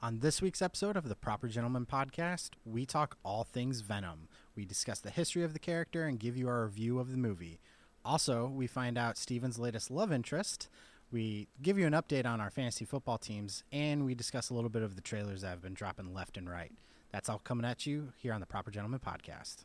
[0.00, 4.28] On this week's episode of the Proper Gentleman podcast, we talk all things Venom.
[4.54, 7.58] We discuss the history of the character and give you our review of the movie.
[8.04, 10.68] Also, we find out Steven's latest love interest.
[11.10, 14.70] We give you an update on our fantasy football teams, and we discuss a little
[14.70, 16.70] bit of the trailers that have been dropping left and right.
[17.10, 19.64] That's all coming at you here on the Proper Gentleman podcast.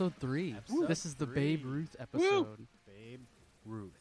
[0.00, 0.54] Episode three.
[0.56, 1.56] Episode this is the three.
[1.56, 2.66] Babe Ruth episode.
[2.86, 3.20] Babe
[3.66, 3.92] Ruth.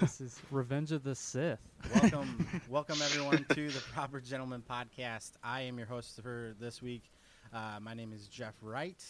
[0.00, 1.58] this is Revenge of the Sith.
[1.92, 5.32] welcome, welcome everyone to the Proper Gentleman podcast.
[5.42, 7.10] I am your host for this week.
[7.52, 9.04] Uh, my name is Jeff Wright.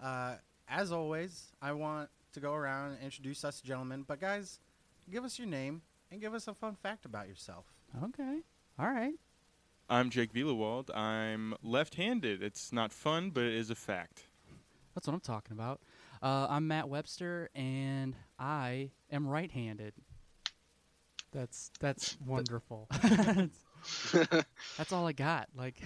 [0.00, 0.34] Uh,
[0.68, 4.04] as always, I want to go around and introduce us gentlemen.
[4.06, 4.60] But guys,
[5.10, 7.64] give us your name and give us a fun fact about yourself.
[8.04, 8.38] Okay.
[8.78, 9.14] All right.
[9.90, 10.94] I'm Jake Vielewald.
[10.96, 12.40] I'm left-handed.
[12.40, 14.26] It's not fun, but it is a fact.
[14.98, 15.80] That's what I'm talking about.
[16.22, 19.94] Uh, I'm Matt Webster, and I am right-handed.
[21.32, 22.88] That's that's wonderful.
[24.76, 25.48] that's all I got.
[25.56, 25.80] Like,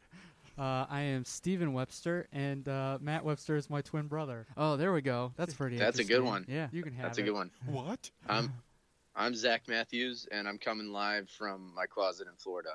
[0.58, 4.46] uh, I am Stephen Webster, and uh, Matt Webster is my twin brother.
[4.56, 5.32] Oh, there we go.
[5.36, 5.78] That's pretty.
[5.78, 6.44] That's a good one.
[6.48, 7.08] Yeah, you can have that.
[7.08, 7.50] That's a good one.
[7.66, 8.10] What?
[8.28, 8.52] I'm
[9.16, 12.70] I'm Zach Matthews, and I'm coming live from my closet in Florida.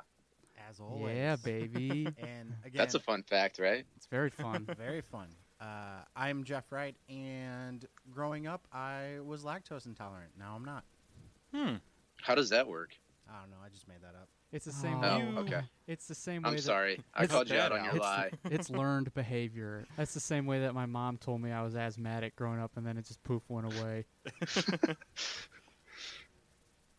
[0.69, 1.15] As always.
[1.15, 2.07] Yeah, baby.
[2.17, 3.85] And again, That's a fun fact, right?
[3.95, 4.67] it's very fun.
[4.77, 5.27] very fun.
[5.63, 10.31] Uh, I'm Jeff Wright, and growing up, I was lactose intolerant.
[10.37, 10.83] Now I'm not.
[11.55, 11.75] Hmm.
[12.21, 12.89] How does that work?
[13.29, 13.57] I don't know.
[13.65, 14.27] I just made that up.
[14.51, 14.97] It's the same.
[15.01, 15.33] Oh, way.
[15.37, 15.61] Oh, okay.
[15.87, 16.49] It's the same way.
[16.49, 16.99] I'm that- sorry.
[17.15, 17.99] I called you out on your out.
[18.01, 18.31] lie.
[18.45, 19.85] it's learned behavior.
[19.95, 22.85] That's the same way that my mom told me I was asthmatic growing up, and
[22.85, 24.05] then it just poof went away.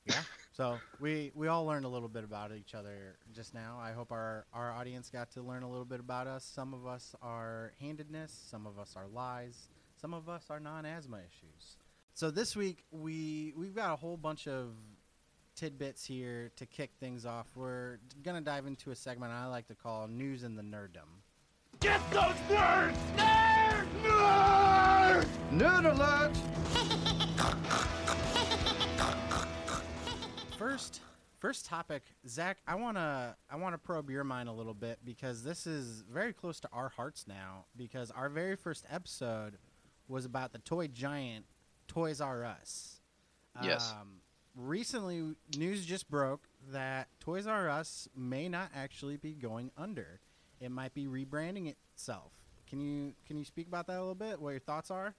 [0.07, 0.21] Yeah.
[0.57, 3.77] So we we all learned a little bit about each other just now.
[3.83, 6.45] I hope our our audience got to learn a little bit about us.
[6.45, 9.69] Some of us are handedness, some of us are lies,
[10.01, 11.77] some of us are non-asthma issues.
[12.15, 14.77] So this week we we've got a whole bunch of
[15.57, 17.49] tidbits here to kick things off.
[17.57, 21.25] We're gonna dive into a segment I like to call news in the nerddom.
[21.81, 22.95] Get those nerds!
[23.17, 23.87] Nerds!
[24.05, 25.27] Nerds!
[25.51, 26.31] Nerd alert!
[30.59, 31.01] First,
[31.41, 32.59] first topic, Zach.
[32.67, 36.61] I wanna I wanna probe your mind a little bit because this is very close
[36.61, 37.65] to our hearts now.
[37.77, 39.59] Because our very first episode
[40.07, 41.45] was about the toy giant
[41.89, 43.01] Toys R Us.
[43.63, 43.93] Yes.
[44.01, 44.21] Um,
[44.55, 50.21] recently, news just broke that Toys R Us may not actually be going under.
[50.61, 52.33] It might be rebranding itself.
[52.69, 54.41] Can you can you speak about that a little bit?
[54.41, 55.15] What your thoughts are?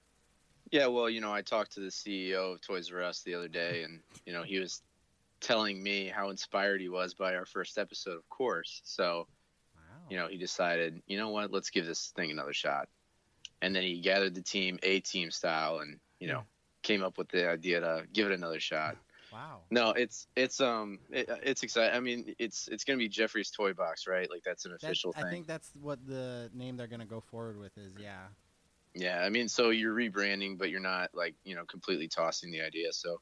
[0.72, 3.50] Yeah, well, you know, I talked to the CEO of Toys R Us the other
[3.50, 4.82] day, and you know, he was
[5.46, 8.82] telling me how inspired he was by our first episode, of course.
[8.84, 9.28] So,
[9.76, 9.82] Wow.
[10.10, 12.90] you know, he decided, you know what, let's give this thing another shot.
[13.62, 16.44] And then he gathered the team, A team style, and you know,
[16.82, 18.98] came up with the idea to give it another shot.
[19.32, 19.62] Wow.
[19.70, 21.96] No, it's it's um it, it's exciting.
[21.96, 24.30] I mean, it's it's gonna be Jeffrey's Toy Box, right?
[24.30, 25.28] Like that's an official I thing.
[25.28, 27.94] I think that's what the name they're gonna go forward with is.
[28.00, 28.28] Yeah.
[28.96, 32.62] Yeah, I mean, so you're rebranding, but you're not like you know completely tossing the
[32.62, 32.94] idea.
[32.94, 33.20] So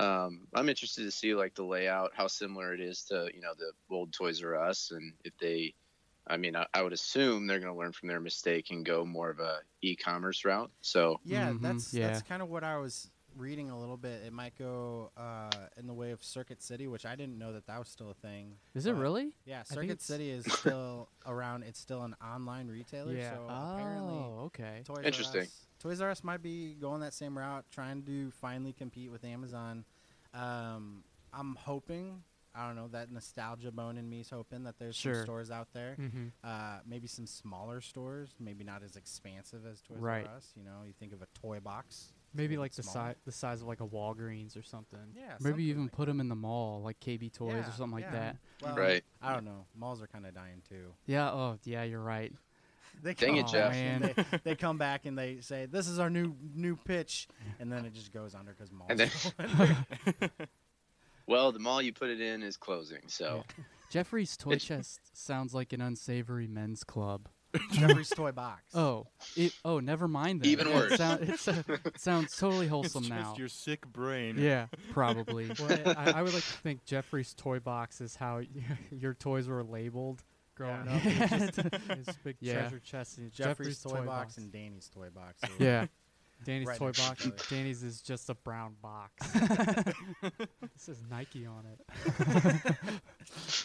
[0.00, 3.54] um, I'm interested to see like the layout, how similar it is to you know
[3.56, 5.74] the old Toys R Us, and if they,
[6.26, 9.04] I mean, I, I would assume they're going to learn from their mistake and go
[9.04, 10.72] more of a e-commerce route.
[10.82, 11.98] So Yeah, Mhm, that's yeah.
[11.98, 14.22] that's kind of what I was reading a little bit.
[14.26, 17.66] It might go uh, in the way of Circuit City, which I didn't know that
[17.68, 18.56] that was still a thing.
[18.74, 19.32] Is it really?
[19.46, 21.62] Yeah, Circuit City is still around.
[21.62, 23.12] It's still an online retailer.
[23.14, 23.34] Yeah.
[23.34, 24.82] So oh, apparently, okay.
[24.84, 25.40] Toys Interesting.
[25.40, 29.10] R Us, Toys R Us might be going that same route, trying to finally compete
[29.10, 29.84] with Amazon.
[30.34, 32.22] Um, I'm hoping.
[32.54, 35.14] I don't know that nostalgia bone in me is hoping that there's Sure.
[35.14, 35.94] some stores out there.
[35.94, 40.26] hmm Uh, maybe some smaller stores, maybe not as expansive as Toys Right.
[40.26, 40.52] R Us.
[40.56, 42.12] You know, you think of a toy box.
[42.34, 43.08] Maybe like the smaller.
[43.10, 44.98] size the size of like a Walgreens or something.
[45.16, 47.72] Yeah, Maybe something even like put them in the mall, like KB Toys Yeah, or
[47.72, 48.36] something like that.
[48.62, 49.02] Well, Right.
[49.22, 49.64] I don't know.
[49.74, 50.92] Malls are kind of dying too.
[51.06, 51.30] Yeah.
[51.30, 51.84] Oh, yeah.
[51.84, 52.32] You're right.
[53.00, 53.70] They Dang it, come Jeff.
[53.70, 57.28] back and They, they come back and they say, "This is our new new pitch,"
[57.60, 58.90] and then it just goes under because malls.
[58.90, 60.30] And then-
[61.26, 63.02] well, the mall you put it in is closing.
[63.06, 63.44] So
[63.90, 67.28] Jeffrey's Toy Chest sounds like an unsavory men's club.
[67.72, 68.62] Jeffrey's toy box.
[68.74, 69.06] Oh,
[69.36, 70.42] it, oh, never mind.
[70.42, 70.50] Then.
[70.50, 70.96] Even It worse.
[70.96, 73.34] sound- it's, uh, it sounds totally wholesome it's now.
[73.38, 74.36] your sick brain.
[74.38, 75.50] Yeah, probably.
[75.58, 78.42] Well, I, I would like to think Jeffrey's toy box is how
[78.90, 80.22] your toys were labeled
[80.54, 80.94] growing Yeah.
[80.96, 81.00] up.
[81.04, 81.74] It's just
[82.06, 82.60] his big Yeah.
[82.60, 83.18] treasure chest.
[83.18, 85.40] And Jeffrey's, toy, box, and Danny's toy box.
[85.58, 85.86] yeah.
[86.44, 87.28] Danny's right toy box.
[87.48, 89.12] Danny's is just a brown box.
[89.32, 90.32] this
[90.76, 92.74] says Nike on it.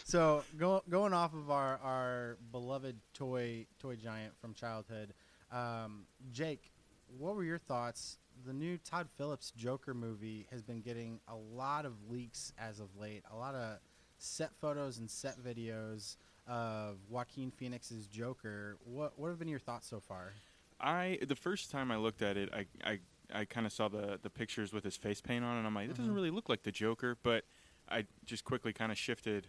[0.04, 5.14] So go, going off of our, our beloved toy toy giant from childhood,
[5.50, 6.70] um, Jake,
[7.18, 8.18] what were your thoughts?
[8.46, 12.94] The new Todd Phillips Joker movie has been getting a lot of leaks as of
[12.96, 13.24] late.
[13.32, 13.78] A lot of
[14.18, 16.16] set photos and set videos
[16.46, 18.76] of Joaquin Phoenix's Joker.
[18.84, 20.32] What what have been your thoughts so far?
[20.80, 22.98] I the first time I looked at it, I I,
[23.32, 25.86] I kind of saw the the pictures with his face paint on, and I'm like,
[25.86, 26.14] it doesn't Mhm.
[26.14, 27.16] really look like the Joker.
[27.22, 27.44] But
[27.88, 29.48] I just quickly kind of shifted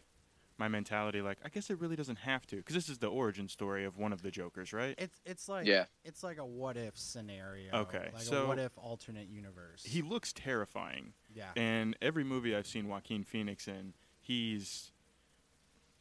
[0.58, 3.50] my mentality, like I guess it really doesn't have to, because this is the origin
[3.50, 4.96] story of one of the Jokers, right?
[4.98, 5.86] It's it's like Yeah.
[6.06, 7.74] it's like a what if scenario.
[7.74, 9.84] Okay, like so a what if alternate universe.
[9.84, 11.52] He looks terrifying, yeah.
[11.58, 14.92] and every movie I've seen Joaquin Phoenix in, he's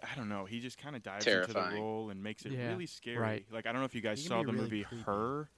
[0.03, 0.45] I don't know.
[0.45, 3.19] He just kind of dives into the role and makes it Yeah, really scary.
[3.19, 3.47] right.
[3.51, 5.05] Like I don't know if you guys saw the really movie creepy.
[5.05, 5.49] Her.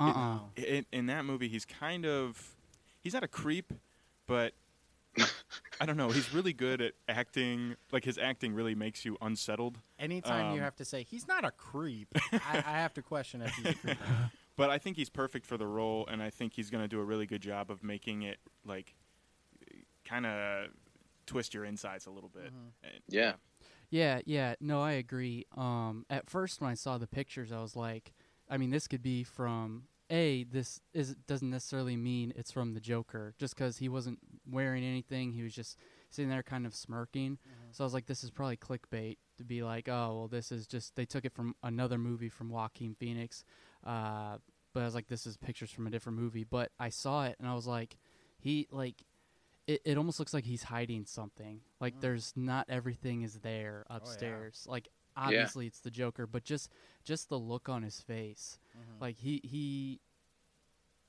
[0.00, 0.50] Uh uh No.
[0.56, 2.56] in, in that movie he's kind of
[3.00, 3.72] he's not a creep
[4.26, 4.52] but
[5.80, 9.78] i don't know he's really good at acting like his acting really makes you unsettled
[9.98, 13.40] Anytime you Um, have to say he's not a creep, I, I have to question
[13.42, 13.98] if he's a creep.
[14.56, 16.98] but i think he's perfect for the role and i think he's going to do
[17.00, 18.94] a really good job of making it like
[20.04, 20.68] kind of
[21.26, 22.70] twist your insides a little bit Mhm.
[22.82, 23.34] And, Yeah.
[23.94, 24.56] Yeah, yeah.
[24.60, 25.46] No, I agree.
[25.56, 28.12] Um, at first, when I saw the pictures, I was like,
[28.50, 30.42] I mean, this could be from a.
[30.50, 34.18] This is doesn't necessarily mean it's from the Joker, just because he wasn't
[34.50, 35.30] wearing anything.
[35.30, 35.78] He was just
[36.10, 37.38] sitting there, kind of smirking.
[37.70, 40.66] So I was like, this is probably clickbait to be like, oh, well, this is
[40.66, 43.44] just they took it from another movie from Joaquin Phoenix.
[43.86, 44.38] Uh,
[44.72, 46.42] but I was like, this is pictures from a different movie.
[46.42, 47.96] But I saw it and I was like,
[48.40, 49.04] he like.
[49.66, 51.60] It, it almost looks like he's hiding something.
[51.80, 52.00] Like Mm.
[52.02, 53.96] there's not everything is there yeah.
[53.96, 54.66] upstairs.
[54.68, 56.70] Like obviously it's the Joker, but just
[57.04, 58.58] just the look on his face.
[58.76, 59.00] Mhm.
[59.00, 60.00] Like he he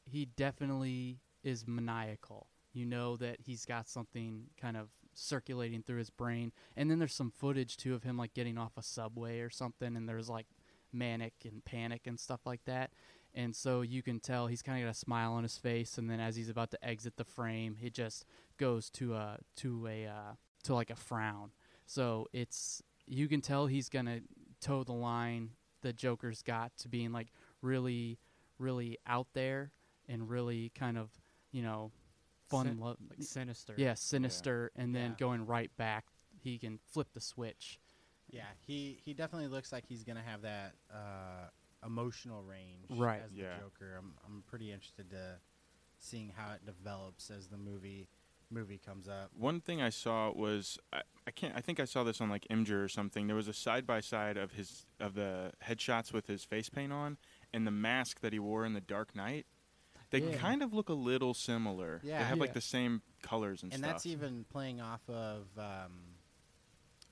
[0.06, 2.48] he definitely is maniacal.
[2.74, 6.52] You know that he's got something kind of circulating through his brain.
[6.76, 9.96] And then there's some footage too of him like getting off a subway or something
[9.96, 10.48] and there's like
[10.92, 12.92] manic and panic and stuff like that.
[13.36, 16.10] And so you can tell he's kind of got a smile on his face and
[16.10, 18.26] then as he's about to exit the frame, he just
[18.58, 20.34] goes to a to a uh,
[20.64, 21.52] to like a frown.
[21.86, 24.22] So it's you can tell he's gonna
[24.62, 25.52] toe the line
[25.82, 27.28] the Joker's got to being like
[27.62, 28.18] really,
[28.58, 29.72] really out there
[30.08, 31.10] and really kind of
[31.52, 31.92] you know
[32.50, 33.74] fun, Sin- lo- Like sinister.
[33.78, 35.16] yeah, sinister, and then Yeah.
[35.20, 36.06] going right back.
[36.40, 37.80] He can flip the switch.
[38.30, 41.50] Yeah, he he definitely looks like he's gonna have that uh,
[41.86, 43.22] emotional range Right.
[43.24, 43.58] as the Yeah.
[43.60, 43.96] Joker.
[43.98, 45.40] I'm I'm pretty interested to
[46.00, 48.08] seeing how it develops as the movie
[48.52, 49.32] movie comes up.
[49.36, 52.46] One thing I saw was I, I can't I think I saw this on like
[52.50, 53.28] Imgur or something.
[53.28, 56.94] There was a side by side of his of the headshots with his face paint
[56.94, 57.18] on
[57.54, 59.46] and the mask that he wore in the Dark Knight.
[60.12, 60.38] They Yeah.
[60.38, 62.00] kind of look a little similar.
[62.04, 62.20] Yeah.
[62.20, 63.90] They have like the same colors and, And stuff.
[63.90, 66.16] And that's even playing off of um,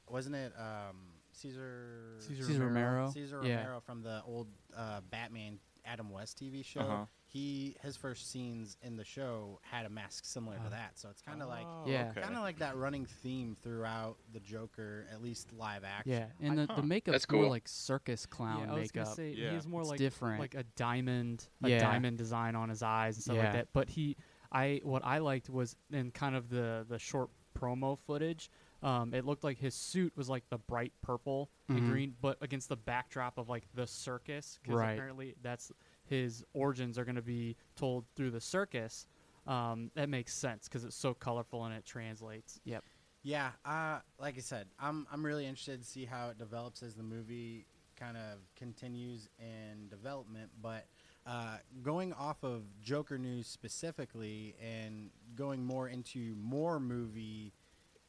[0.08, 3.10] wasn't it um, Cesar Cesar Cesar Romero.
[3.12, 3.58] Cesar Yeah.
[3.58, 6.80] Romero from the old uh, Batman Adam West TV show.
[6.80, 7.06] Uh-huh.
[7.26, 11.10] He his first scenes in the show had a mask similar to Uh, that, so
[11.10, 12.10] it's kind of like Oh, Yeah.
[12.12, 12.22] okay.
[12.22, 16.12] kind of like that running theme throughout the Joker, at least live action.
[16.14, 16.82] Yeah, and I- the, huh.
[16.82, 17.50] the makeup's That's more cool.
[17.50, 19.06] like circus clown yeah, I was makeup.
[19.06, 19.52] gonna say Yeah.
[19.52, 20.40] he's more It's like different.
[20.40, 21.80] like a diamond, a Yeah.
[21.80, 23.44] diamond design on his eyes and stuff Yeah.
[23.46, 23.74] like that.
[23.74, 24.16] But he,
[24.52, 28.50] I what I liked was in kind of the the short promo footage.
[28.84, 32.68] Um, it looked like his suit was like the bright purple and green, but against
[32.70, 34.94] the backdrop of like the circus, because Right.
[34.94, 35.72] apparently that's
[36.06, 39.08] his origins are going to be told through the circus.
[39.48, 42.60] Um, that makes sense because it's so colorful and it translates.
[42.66, 42.84] Yep.
[43.24, 46.94] Yeah, uh, like I said, I'm I'm really interested to see how it develops as
[46.94, 50.50] the movie kind of continues in development.
[50.62, 50.88] But
[51.26, 57.54] uh, going off of Joker news specifically, and going more into more movie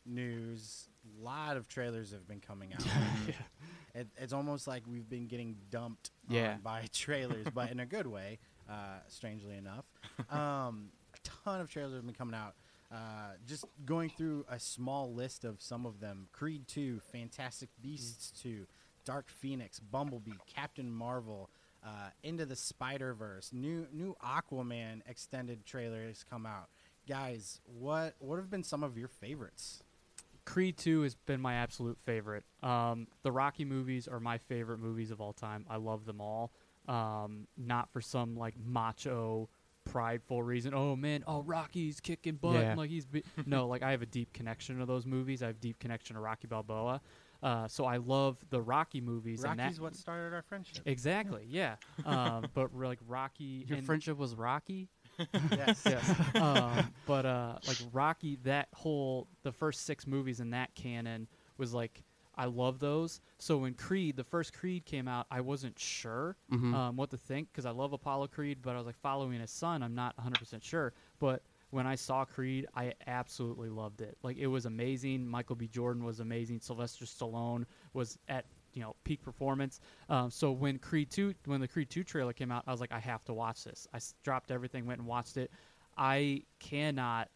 [0.07, 0.89] news,
[1.21, 2.85] a lot of trailers have been coming out.
[3.95, 6.57] it, it's almost like we've been getting dumped Yeah.
[6.63, 8.39] by trailers, but in a good way.
[8.69, 9.85] Uh, strangely enough,
[10.31, 12.55] um, a ton of trailers have been coming out.
[12.91, 18.33] Uh, just going through a small list of some of them: Creed 2, Fantastic Beasts
[18.43, 18.67] 2,
[19.05, 21.51] Dark Phoenix, Bumblebee, Captain Marvel,
[21.85, 26.71] uh, Into the Spider Verse, new new Aquaman extended trailer has come out.
[27.07, 29.83] Guys, what what have been some of your favorites?
[30.47, 32.45] Creed 2 has been my absolute favorite.
[32.63, 35.65] Um, the Rocky movies are my favorite movies of all time.
[35.69, 36.53] I love them all.
[36.87, 39.49] Um, not for some like macho,
[39.85, 40.75] prideful reason.
[40.75, 42.55] Oh man, oh Rocky's kicking butt.
[42.57, 42.75] Yeah.
[42.75, 43.25] Like he's be-.
[43.47, 45.43] no, like I have a deep connection to those movies.
[45.43, 47.01] I have deep connection to Rocky Balboa.
[47.43, 49.45] Uh, so I love the Rocky movies.
[49.45, 50.83] and Rocky's that, what started our friendship.
[50.87, 51.77] exactly, yeah.
[52.07, 53.65] Um, but like Rocky.
[53.67, 54.89] Your and- friendship was rocky.
[55.51, 55.83] Yes.
[55.87, 56.15] yes.
[56.37, 61.29] um, but uh, like Rocky, that whole the first six movies in that canon
[61.59, 62.03] was like
[62.37, 63.21] I love those.
[63.39, 66.75] So when Creed, the first Creed came out, I wasn't sure Mhm.
[66.75, 69.53] um, what to think because I love Apollo Creed, but I was like following his
[69.53, 69.83] son.
[69.85, 74.17] I'm not 100 percent sure, but when I saw Creed, I absolutely loved it.
[74.23, 75.27] Like it was amazing.
[75.27, 75.67] Michael B.
[75.69, 76.61] Jordan was amazing.
[76.61, 78.45] Sylvester Stallone was at
[78.75, 79.81] you know peak performance.
[80.09, 82.93] Um, so when Creed two, when the Creed two trailer came out, I was like,
[82.93, 83.87] I have to watch this.
[83.93, 85.51] I s- dropped everything, went and watched it.
[85.97, 87.29] I cannot,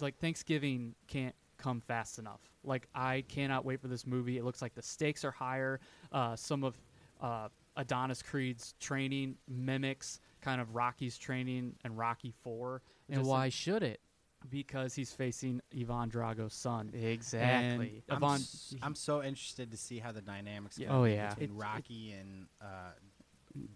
[0.00, 2.40] like Thanksgiving can't come fast enough.
[2.64, 4.38] Like I cannot wait for this movie.
[4.38, 5.80] It looks like the stakes are higher.
[6.12, 6.74] Uh, some of
[7.20, 12.82] uh, Adonis Creed's training mimics kind of Rocky's training and Rocky Four.
[13.08, 14.00] And why should it?
[14.50, 16.90] Because he's facing Ivan Drago's son.
[16.94, 18.02] Exactly.
[18.08, 20.88] And I'm, Ivan, s- I'm so interested to see how the dynamics Yeah.
[20.88, 21.28] gonna Oh, yeah.
[21.30, 22.92] between It's- Rocky and uh,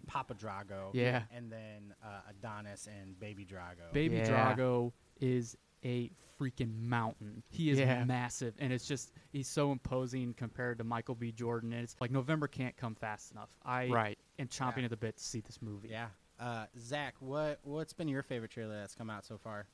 [0.07, 0.91] Papa Drago.
[0.93, 1.23] Yeah.
[1.31, 3.91] and then uh, Adonis and Baby Drago.
[3.93, 4.55] Baby Yeah.
[4.55, 7.43] Drago is a freaking mountain.
[7.49, 8.03] He is Yeah.
[8.03, 11.31] massive, and it's just he's so imposing compared to Michael B.
[11.31, 11.73] Jordan.
[11.73, 13.49] And it's like November can't come fast enough.
[13.63, 14.19] I Right.
[14.39, 14.83] am chomping Yeah.
[14.85, 15.89] at the bit to see this movie.
[15.89, 16.09] yeah.
[16.39, 19.67] Uh, Zach, what what's been your favorite trailer that's come out so far?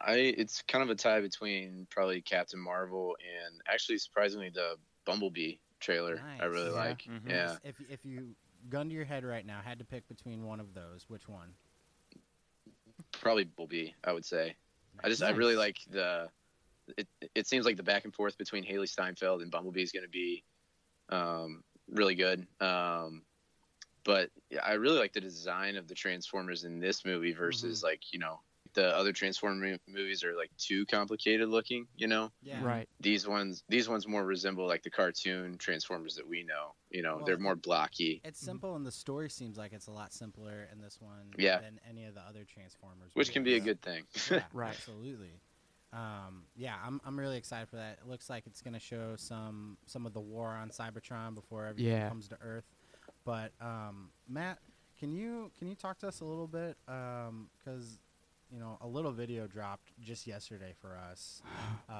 [0.00, 5.56] I it's kind of a tie between probably Captain Marvel and actually surprisingly the Bumblebee
[5.80, 6.20] trailer.
[6.40, 6.76] I really Yeah.
[6.76, 7.02] like.
[7.02, 7.28] Mhm.
[7.28, 7.58] Yeah.
[7.64, 8.34] If if you
[8.68, 11.54] gun to your head right now, had to pick between one of those, which one?
[13.12, 13.90] probably Bumblebee.
[14.04, 14.56] I would say.
[15.02, 16.28] I just I really like the.
[16.96, 20.02] It it seems like the back and forth between Hailee Steinfeld and Bumblebee is going
[20.04, 20.42] to be,
[21.10, 22.46] um, really good.
[22.60, 23.22] Um,
[24.04, 27.86] but yeah, I really like the design of the Transformers in this movie versus Mm-hmm.
[27.86, 28.40] like you know
[28.74, 31.86] the other Transformer movies are like too complicated looking.
[31.96, 32.64] You know Yeah.
[32.64, 32.88] Right.
[33.00, 36.74] these ones these ones more resemble like the cartoon Transformers that we know.
[36.90, 38.20] You know Well, they're more blocky.
[38.24, 41.60] It's simple, and the story seems like it's a lot simpler in this one Yeah.
[41.60, 43.10] than any of the other Transformers.
[43.14, 44.04] Which can be a good thing.
[44.30, 44.70] Yeah, Right.
[44.74, 45.40] Absolutely.
[45.92, 47.98] Um, yeah, I'm I'm really excited for that.
[48.02, 51.66] It looks like it's going to show some some of the war on Cybertron before
[51.66, 52.08] everything Yeah.
[52.08, 52.64] comes to Earth.
[53.26, 54.58] But um, Matt,
[54.98, 57.98] can you can you talk to us a little bit because
[58.52, 61.40] you know a little video dropped just yesterday for us
[61.88, 61.92] uh,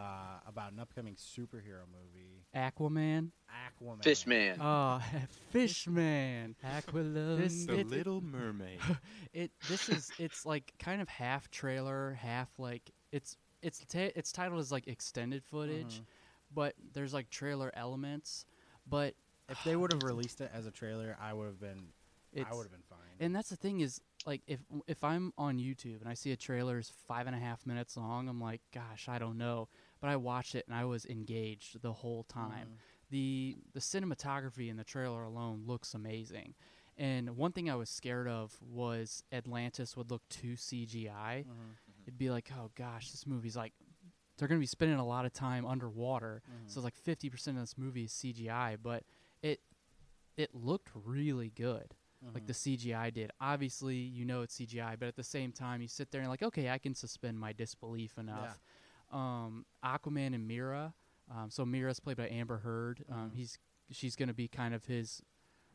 [0.47, 3.31] about an upcoming superhero movie, Aquaman.
[3.51, 4.03] Aquaman.
[4.05, 4.59] Fishman.
[4.61, 5.01] Oh,
[5.51, 6.55] Fishman.
[6.65, 7.39] Aqualung.
[7.39, 8.81] This- The it- Little Mermaid.
[9.33, 14.31] It this is it's like kind of half trailer, half like it's it's ta- it's
[14.33, 16.05] titled as like extended footage, Mhm.
[16.55, 18.45] but there's like trailer elements,
[18.87, 19.15] but
[19.49, 21.93] If they would have released it as a trailer, I would have been
[22.37, 22.99] I would have been fine.
[23.21, 26.37] and that's the thing is like if if I'm on YouTube and I see a
[26.37, 29.69] trailer is five and a half minutes long, I'm like, gosh, I don't know.
[30.01, 32.69] But I watched it and I was engaged the whole time.
[32.69, 32.77] Mhm.
[33.11, 36.55] the the cinematography in the trailer alone looks amazing.
[36.97, 41.45] And one thing I was scared of was Atlantis would look too CGI.
[41.47, 41.77] Mhm.
[42.07, 43.75] It'd be like, oh gosh, this movie's like
[44.39, 46.43] they're gonna be spending a lot of time underwater.
[46.51, 46.71] Mhm.
[46.71, 49.05] So like fifty percent of this movie is CGI, but
[49.43, 49.61] it
[50.39, 51.95] it looked really good.
[52.35, 52.47] Like Mhm.
[52.47, 53.31] the CGI did.
[53.41, 56.43] Obviously, you know it's CGI, but at the same time, you sit there and like,
[56.43, 58.61] okay, I can suspend my disbelief enough.
[59.11, 60.95] Um, Aquaman and Mera.
[61.31, 63.05] Um, so Mera's played by Amber Heard.
[63.09, 63.35] Um, Mhm.
[63.35, 63.59] He's
[63.91, 65.23] she's gonna be kind of his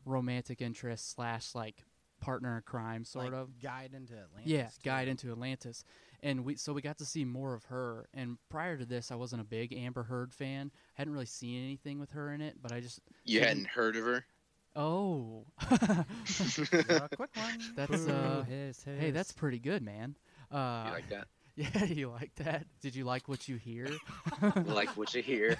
[0.04, 1.84] romantic interest slash like
[2.20, 3.58] partner in crime, sort Like, of.
[3.60, 4.50] guide into Atlantis.
[4.50, 4.78] Yeah, too.
[4.82, 5.84] guide into Atlantis,
[6.22, 8.08] and we so we got to see more of her.
[8.12, 10.72] And prior to this, I wasn't a big Amber Heard fan.
[10.96, 13.94] I hadn't really seen anything with her in it, but I just You hadn't heard
[13.96, 14.24] of her?
[14.78, 17.58] Oh, a quick one.
[17.76, 20.16] that's uh, Hiss, hey, that's pretty good, man.
[20.50, 21.28] Uh, you like that?
[21.56, 22.66] yeah, you like that?
[22.80, 23.88] Did you like what you hear?
[24.64, 25.56] like what you hear.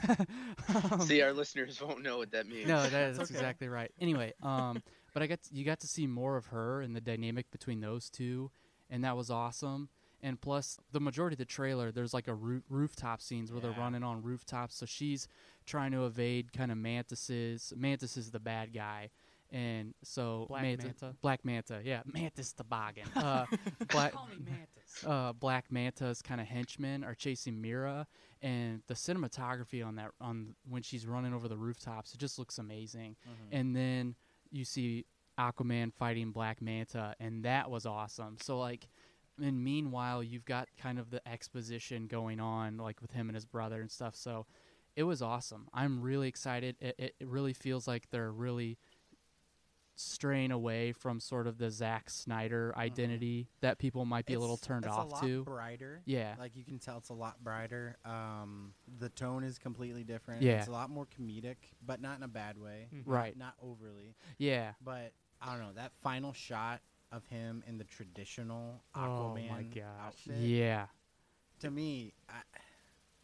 [0.92, 2.68] Um, See, our listeners won't know what that means.
[2.68, 3.34] No, that, that's okay.
[3.34, 3.90] exactly right.
[4.00, 4.80] Anyway, um,
[5.12, 7.80] but I got to, you got to see more of her and the dynamic between
[7.80, 8.52] those two,
[8.88, 9.88] and that was awesome.
[10.22, 13.70] And plus, the majority of the trailer, there's like a roo- rooftop scenes where they're
[13.78, 14.74] running on rooftops.
[14.74, 15.28] So she's
[15.64, 17.72] trying to evade kind of Mantis's.
[17.76, 19.10] Mantis is the bad guy,
[19.52, 21.14] and so Black Manta- Manta?
[21.22, 23.06] Black Manta, yeah, Mantis toboggan.
[23.14, 23.46] Uh,
[23.92, 24.12] Black,
[25.06, 28.06] uh, Black Manta's kind of henchmen are chasing Mera,
[28.42, 32.58] and the cinematography on that on when she's running over the rooftops, it just looks
[32.58, 33.14] amazing.
[33.28, 33.58] Mhm.
[33.58, 34.14] And then
[34.50, 35.04] you see
[35.38, 38.36] Aquaman fighting Black Manta, and that was awesome.
[38.40, 38.88] So like,
[39.42, 43.46] and meanwhile, you've got kind of the exposition going on, like with him and his
[43.46, 44.14] brother and stuff.
[44.14, 44.46] So
[44.96, 45.68] it was awesome.
[45.72, 46.76] I'm really excited.
[46.80, 48.78] It, it, it really feels like they're really
[49.94, 54.56] straying away from sort of the Zack Snyder identity that people might be a little
[54.56, 55.42] turned it's off a lot to.
[55.44, 56.02] Brighter.
[56.04, 56.34] Yeah.
[56.38, 57.96] Like you can tell it's a lot brighter.
[58.04, 60.42] Um, the tone is completely different.
[60.42, 60.58] Yeah.
[60.58, 62.88] It's a lot more comedic, but not in a bad way.
[62.94, 63.02] Mhm.
[63.06, 63.36] Right.
[63.36, 64.14] Not overly.
[64.38, 64.72] Yeah.
[64.80, 66.80] But I don't know that final shot
[67.12, 69.84] of him in the traditional Oh Aquaman my gosh.
[70.06, 70.36] outfit.
[70.38, 70.86] Yeah.
[71.60, 72.34] To me, I,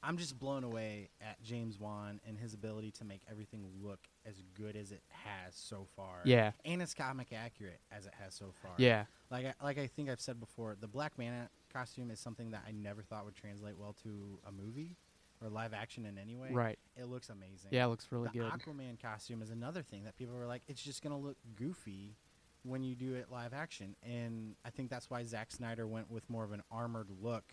[0.02, 4.42] I'm just blown away at James Wan and his ability to make everything look as
[4.54, 6.20] good as it has so far.
[6.24, 6.52] Yeah.
[6.64, 8.72] And as comic accurate as it has so far.
[8.76, 9.04] Yeah.
[9.30, 12.64] Like I, like I think I've said before, the Black Manta costume is something that
[12.68, 14.96] I never thought would translate well to a movie
[15.42, 16.48] or live action in any way.
[16.52, 16.78] Right.
[16.96, 17.70] It looks amazing.
[17.70, 18.42] Yeah, it looks really good.
[18.44, 18.60] the good.
[18.76, 22.16] Aquaman costume is another thing that people were like, it's just gonna look goofy
[22.64, 26.28] when you do it live action, and I think that's why Zack Snyder went with
[26.28, 27.44] more of an armored look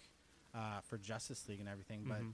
[0.54, 2.04] uh, for Justice League and everything.
[2.06, 2.34] But Mhm.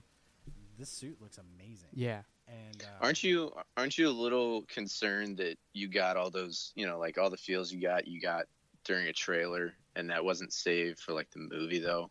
[0.76, 1.90] this suit looks amazing.
[1.92, 2.22] Yeah.
[2.48, 6.86] And uh, Aren't you aren't you a little concerned that you got all those you
[6.86, 8.46] know like all the feels you got you got
[8.84, 12.10] during a trailer and that wasn't saved for like the movie though?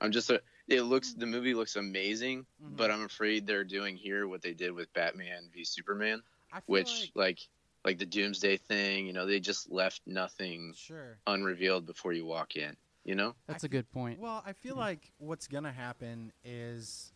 [0.00, 2.76] I'm just a, it looks the movie looks amazing, Mhm.
[2.76, 6.62] but I'm afraid they're doing here what they did with Batman v Superman, I feel
[6.66, 7.38] which like, like
[7.84, 11.18] like the Doomsday thing, you know, they just left nothing sure.
[11.26, 13.34] unrevealed before you walk in, you know?
[13.46, 14.18] That's I a good point.
[14.18, 14.78] Well, I feel Mhm.
[14.78, 17.12] like what's gonna happen is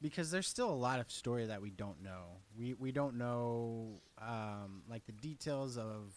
[0.00, 2.40] because there's still a lot of story that we don't know.
[2.56, 6.14] We we don't know um, like the details of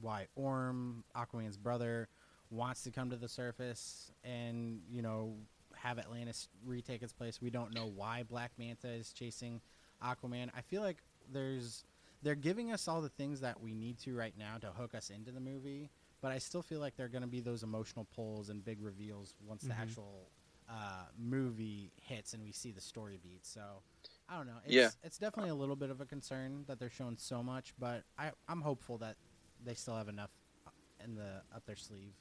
[0.00, 2.08] why Orm, Aquaman's brother,
[2.50, 5.36] wants to come to the surface and you know
[5.76, 7.40] have Atlantis retake its place.
[7.42, 9.60] We don't know why Black Manta is chasing
[10.02, 10.50] Aquaman.
[10.56, 10.98] I feel like
[11.32, 11.84] there's
[12.24, 15.10] they're giving us all the things that we need to right now to hook us
[15.10, 15.90] into the movie,
[16.22, 18.80] but I still feel like there are going to be those emotional pulls and big
[18.82, 19.80] reveals once the Mhm.
[19.80, 20.30] actual
[20.66, 23.50] uh, movie hits and we see the story beats.
[23.50, 23.82] So
[24.30, 24.56] I don't know.
[24.64, 24.90] It's, Yeah.
[25.02, 28.32] it's definitely a little bit of a concern that they're showing so much, but I,
[28.48, 29.16] I'm hopeful that
[29.62, 30.30] they still have enough
[30.66, 30.70] uh,
[31.04, 32.14] in the up their sleeve.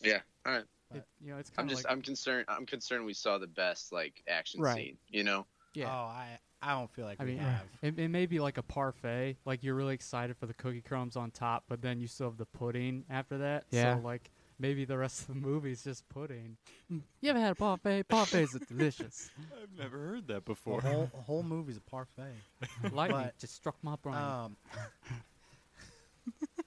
[0.00, 0.20] Yeah.
[0.46, 0.64] All right.
[0.94, 3.92] It, you know, it's I'm just like I'm concerned I'm concerned we saw the best
[3.92, 4.86] like action Right.
[4.86, 5.46] scene, you know?
[5.78, 5.90] Yeah.
[5.92, 7.62] Oh, I I don't feel like I we mean, have.
[7.82, 9.36] it, it may be like a parfait.
[9.44, 12.36] Like you're really excited for the cookie crumbs on top, but then you still have
[12.36, 13.64] the pudding after that.
[13.70, 13.94] Yeah.
[13.96, 16.56] So like maybe the rest of the movie is just pudding.
[17.20, 18.08] You ever had a parfait?
[18.08, 19.30] Parfaits are delicious.
[19.62, 20.80] I've never heard that The before.
[20.80, 22.34] whole whole movie's a parfait.
[22.92, 24.16] Lightning But, just struck my brain.
[24.16, 24.56] Um,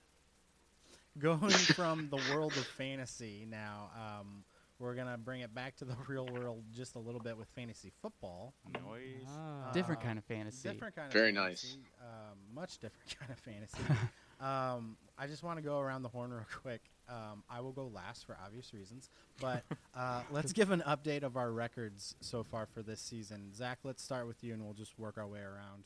[1.19, 4.43] going from the world of fantasy now, um,
[4.81, 7.91] we're gonna bring it back to the real world just a little bit with fantasy
[8.01, 8.53] football.
[8.83, 9.27] Noise.
[9.27, 9.71] Ah.
[9.71, 10.67] Different Uh, kind of fantasy.
[10.69, 13.77] Different kind of Very fantasy, Um, much different kind of fantasy.
[14.39, 16.81] um, I just want to go around the horn real quick.
[17.07, 19.63] Um, I will go last for obvious reasons, but
[19.95, 23.53] uh, let's give an update of our records so far for this season.
[23.53, 25.83] Zach, let's start with you, and we'll just work our way around.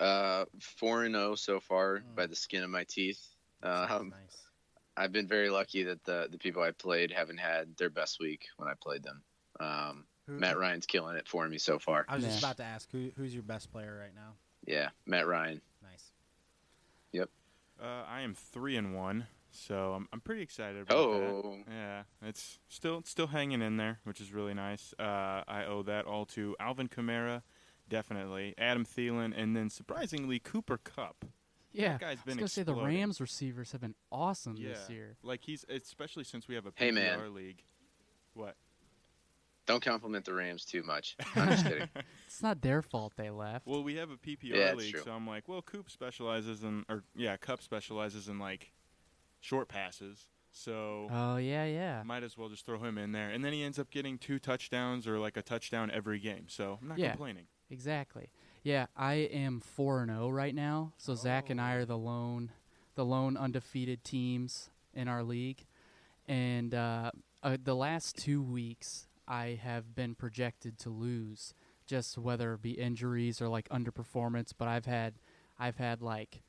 [0.00, 2.14] Uh, four and zero so far Mm.
[2.16, 3.22] by the skin of my teeth.
[3.62, 4.42] Sounds Um, nice.
[4.96, 8.46] I've been very lucky that the the people I played haven't had their best week
[8.56, 9.22] when I played them.
[9.60, 12.04] Um, Who- Matt Ryan's killing it for me so far.
[12.08, 14.34] I was just about to ask who, who's your best player right now.
[14.66, 15.60] Yeah, Matt Ryan.
[15.82, 16.12] Nice.
[17.12, 17.28] Yep.
[17.82, 21.72] Uh, I am three and one, so I'm I'm pretty excited about Oh, that.
[21.72, 24.94] Yeah, it's still it's still hanging in there, which is really nice.
[24.98, 27.42] Uh, I owe that all to Alvin Kamara,
[27.88, 31.24] definitely Adam Thielen, and then surprisingly Cooper Kupp.
[31.72, 31.92] Yeah.
[31.92, 32.74] that guy's I was gonna say the.
[32.74, 34.94] Rams receivers have been awesome this Yeah.
[34.94, 35.16] year.
[35.22, 37.34] Like he's especially since we have a PPR Hey, man.
[37.34, 37.62] league.
[38.34, 38.56] What?
[39.64, 41.16] don't compliment the Rams too much.
[41.36, 41.88] I'm just kidding.
[42.26, 43.66] It's not their fault they left.
[43.66, 45.02] Well, we have a PPR Yeah, league, true.
[45.04, 48.72] so I'm like, well, Coop specializes in, or yeah, Kupp specializes in like
[49.40, 52.02] short passes, so oh yeah, yeah.
[52.04, 53.28] might as well just throw him in there.
[53.30, 56.78] And then he ends up getting two touchdowns or like a touchdown every game, so
[56.82, 57.10] I'm not Yeah.
[57.10, 57.46] complaining.
[57.70, 58.30] Exactly.
[58.62, 60.92] Yeah, I am four and zero right now.
[60.96, 62.52] So Zach and I are the lone,
[62.94, 65.66] the lone undefeated teams in our league,
[66.28, 67.10] and uh,
[67.42, 71.54] uh, the last two weeks I have been projected to lose,
[71.86, 74.52] just whether it be injuries or like underperformance.
[74.56, 75.14] But I've had,
[75.58, 76.42] I've had like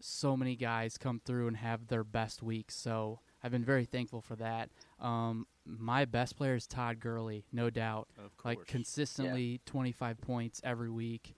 [0.00, 2.74] so many guys come through and have their best weeks.
[2.74, 4.70] So I've been very thankful for that.
[5.00, 8.56] Um, my best player is Todd Gurley, no doubt Of course.
[8.58, 11.34] like consistently 25 points every week.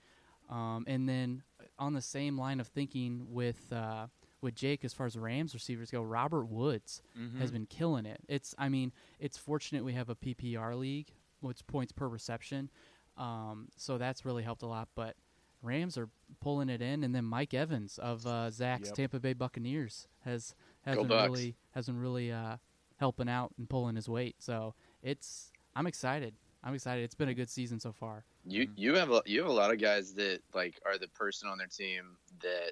[0.49, 1.43] Um, and then
[1.77, 4.07] on the same line of thinking with uh,
[4.41, 7.37] with Jake as far as Rams receivers go, Robert Woods Mhm.
[7.37, 8.21] has been killing it.
[8.27, 12.69] It's I mean it's fortunate we have a PPR league, which points per reception,
[13.17, 14.89] um, so that's really helped a lot.
[14.95, 15.15] But
[15.61, 16.09] Rams are
[16.41, 18.95] pulling it in, and then Mike Evans of uh, Zach's Yep.
[18.95, 22.57] Tampa Bay Buccaneers has has Go really has been really uh,
[22.97, 24.35] helping out and pulling his weight.
[24.39, 26.33] So it's I'm excited.
[26.63, 27.03] I'm excited.
[27.03, 28.23] It's been a good season so far.
[28.45, 28.71] You Mhm.
[28.75, 31.57] you have a, you have a lot of guys that like are the person on
[31.57, 32.71] their team that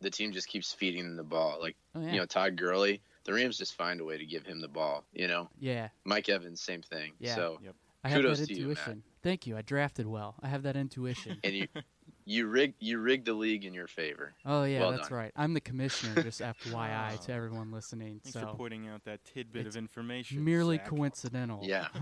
[0.00, 1.58] the team just keeps feeding them the ball.
[1.60, 2.12] Like Oh yeah.
[2.12, 5.04] you know Todd Gurley, the Rams just find a way to give him the ball.
[5.12, 5.88] You know yeah.
[6.04, 7.12] Mike Evans, same thing.
[7.18, 7.34] Yeah.
[7.34, 7.58] So
[8.04, 8.98] I have Kudos that to you, Matt.
[9.22, 9.56] Thank you.
[9.56, 10.36] I drafted well.
[10.42, 11.38] I have that intuition.
[11.42, 11.66] and you
[12.28, 14.34] you rig you rigged the league in your favor.
[14.44, 15.18] oh yeah, Well that's done.
[15.18, 15.32] right.
[15.36, 16.22] I'm the commissioner.
[16.22, 18.20] Just FYI to everyone listening.
[18.24, 20.44] Thanks for pointing out that tidbit It's of information.
[20.44, 20.86] merely Zach.
[20.88, 21.60] coincidental.
[21.62, 21.86] Yeah.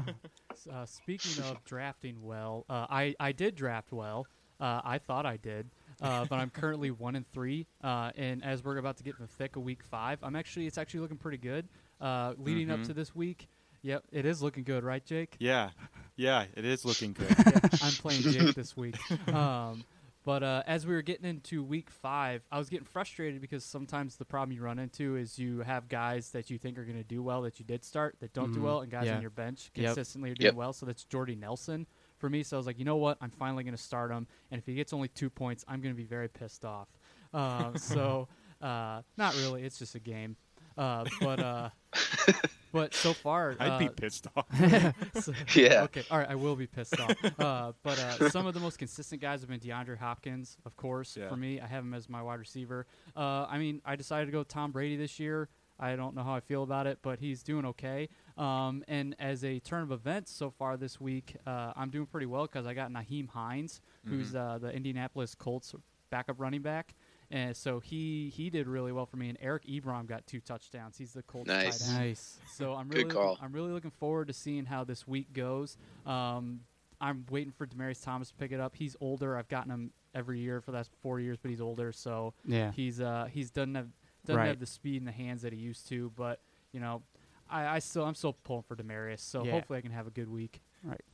[0.73, 4.27] Uh, speaking of drafting well, uh, I I did draft well.
[4.61, 5.69] Uh, I thought I did,
[6.01, 7.67] uh, but I'm currently one and three.
[7.83, 10.67] Uh, and as we're about to get in the thick of week five, I'm actually
[10.69, 11.69] it's actually looking pretty good.
[12.01, 12.87] Uh, leading up Mhm.
[12.87, 13.49] to this week,
[13.83, 15.35] yep, it is looking good, right, Jake?
[15.41, 15.71] Yeah,
[16.17, 17.35] yeah, it is looking good.
[17.83, 18.97] I'm playing Jake this week.
[19.29, 19.85] Um,
[20.25, 24.17] but uh, as we were getting into week five, I was getting frustrated because sometimes
[24.17, 27.05] the problem you run into is you have guys that you think are going to
[27.05, 28.65] do well that you did start that don't do Mhm.
[28.65, 29.17] well, and guys Yeah.
[29.17, 29.87] on your bench Yep.
[29.87, 30.55] consistently are doing Yep.
[30.55, 30.73] well.
[30.73, 32.43] So that's Jordy Nelson for me.
[32.43, 33.19] So I was like, you know what?
[33.21, 35.95] I'm finally going to start him, and if he gets only two points, I'm going
[35.95, 36.89] to be very pissed off.
[37.33, 38.29] Uh, so
[38.61, 39.65] uh, not really.
[39.65, 40.37] It's just a game.
[40.77, 41.69] Uh, but uh,
[42.73, 44.47] but so far, I'd be uh, pissed off.
[45.21, 45.83] so- Yeah.
[45.85, 46.03] Okay.
[46.11, 46.29] All right.
[46.29, 47.15] I will be pissed off.
[47.39, 51.17] Uh, but uh, some of the most consistent guys have been DeAndre Hopkins, of course.
[51.17, 51.29] Yeah.
[51.29, 52.87] For me, I have him as my wide receiver.
[53.17, 55.49] Uh, I mean, I decided to go Tom Brady this year.
[55.79, 58.09] I don't know how I feel about it, but he's doing okay.
[58.39, 62.27] Um, and as a turn of events so far this week, uh, I'm doing pretty
[62.27, 65.75] well because I got Nyheim Hines, who's uh, the Indianapolis Colts
[66.11, 66.95] backup running back.
[67.35, 69.29] And so he he did really well for me.
[69.29, 70.97] And Eric Ebron got two touchdowns.
[70.97, 71.81] He's the Colts Nice.
[71.81, 71.99] tight end.
[71.99, 72.39] Nice.
[72.47, 73.31] So I'm Good really call.
[73.31, 75.77] Looking, I'm really looking forward to seeing how this week goes.
[76.07, 76.61] Um,
[77.01, 78.77] I'm waiting for Demaryius Thomas to pick it up.
[78.77, 79.37] He's older.
[79.37, 82.71] I've gotten him every year for the last four years, but he's older, so Yeah.
[82.71, 83.89] he's uh he's doesn't have
[84.25, 84.47] doesn't Right.
[84.49, 86.13] have the speed in the hands that he used to.
[86.15, 87.03] But you know,
[87.51, 89.21] I, I still I'm still pulling for Demaryius.
[89.21, 89.51] So Yeah.
[89.51, 90.61] hopefully I can have a good week.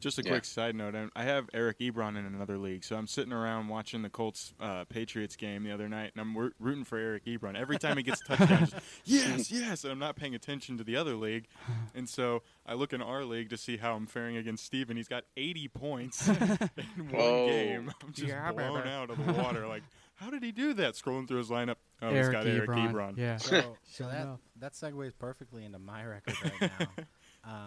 [0.01, 0.31] Just a Yeah.
[0.31, 4.03] quick side note: I'm- have Eric Ebron in another league, so I'm sitting around watching
[4.03, 7.55] the Colts uh, Patriots game the other night, and I'm wor- rooting for Eric Ebron
[7.57, 8.59] every time he gets a touchdown.
[8.61, 11.47] just, yes, yes, and I'm not paying attention to the other league,
[11.95, 14.97] and so I look in our league to see how I'm faring against Steven.
[14.97, 17.47] He's got 80 points in one Whoa.
[17.49, 17.93] game.
[18.03, 18.89] I'm just Yeah, blown baby.
[18.91, 19.67] out of the water.
[19.67, 19.83] Like,
[20.17, 20.95] how did he do that?
[20.95, 22.93] Scrolling through his lineup, oh, he's Eric got Eric Ebron.
[22.93, 23.17] Ebron.
[23.17, 23.37] Yeah.
[23.39, 24.41] So, so that enough.
[24.57, 27.05] that segues perfectly into my record right now.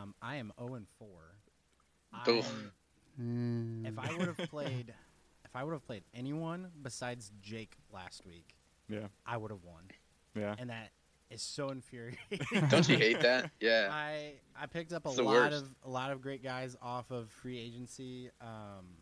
[0.02, 1.08] um, I am 0 and 4.
[2.28, 2.46] Oof.
[2.46, 2.72] I'm-
[3.22, 3.88] Mm.
[3.88, 4.92] if I would have played,
[5.46, 8.56] if I would have played anyone besides Jake last week,
[8.90, 9.84] Yeah, I would have won,
[10.36, 10.56] yeah.
[10.58, 10.90] and that
[11.30, 12.18] is so infuriating.
[12.70, 13.52] Don't you hate that?
[13.60, 13.90] Yeah.
[13.92, 15.62] I I picked up a lot worst.
[15.64, 18.32] of a lot of great guys off of free agency.
[18.42, 18.98] Um,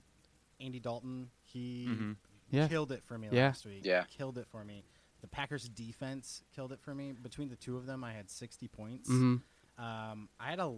[0.60, 2.17] Andy Dalton, he Mhm.
[2.50, 2.67] Yeah.
[2.67, 3.45] killed it for me Yeah.
[3.47, 3.86] last week.
[3.86, 4.04] Yeah.
[4.10, 4.84] killed it for me.
[5.21, 7.13] The Packers defense killed it for me.
[7.13, 9.08] Between the two of them, I had 60 points.
[9.08, 9.38] hmm
[9.78, 10.76] Um, I had a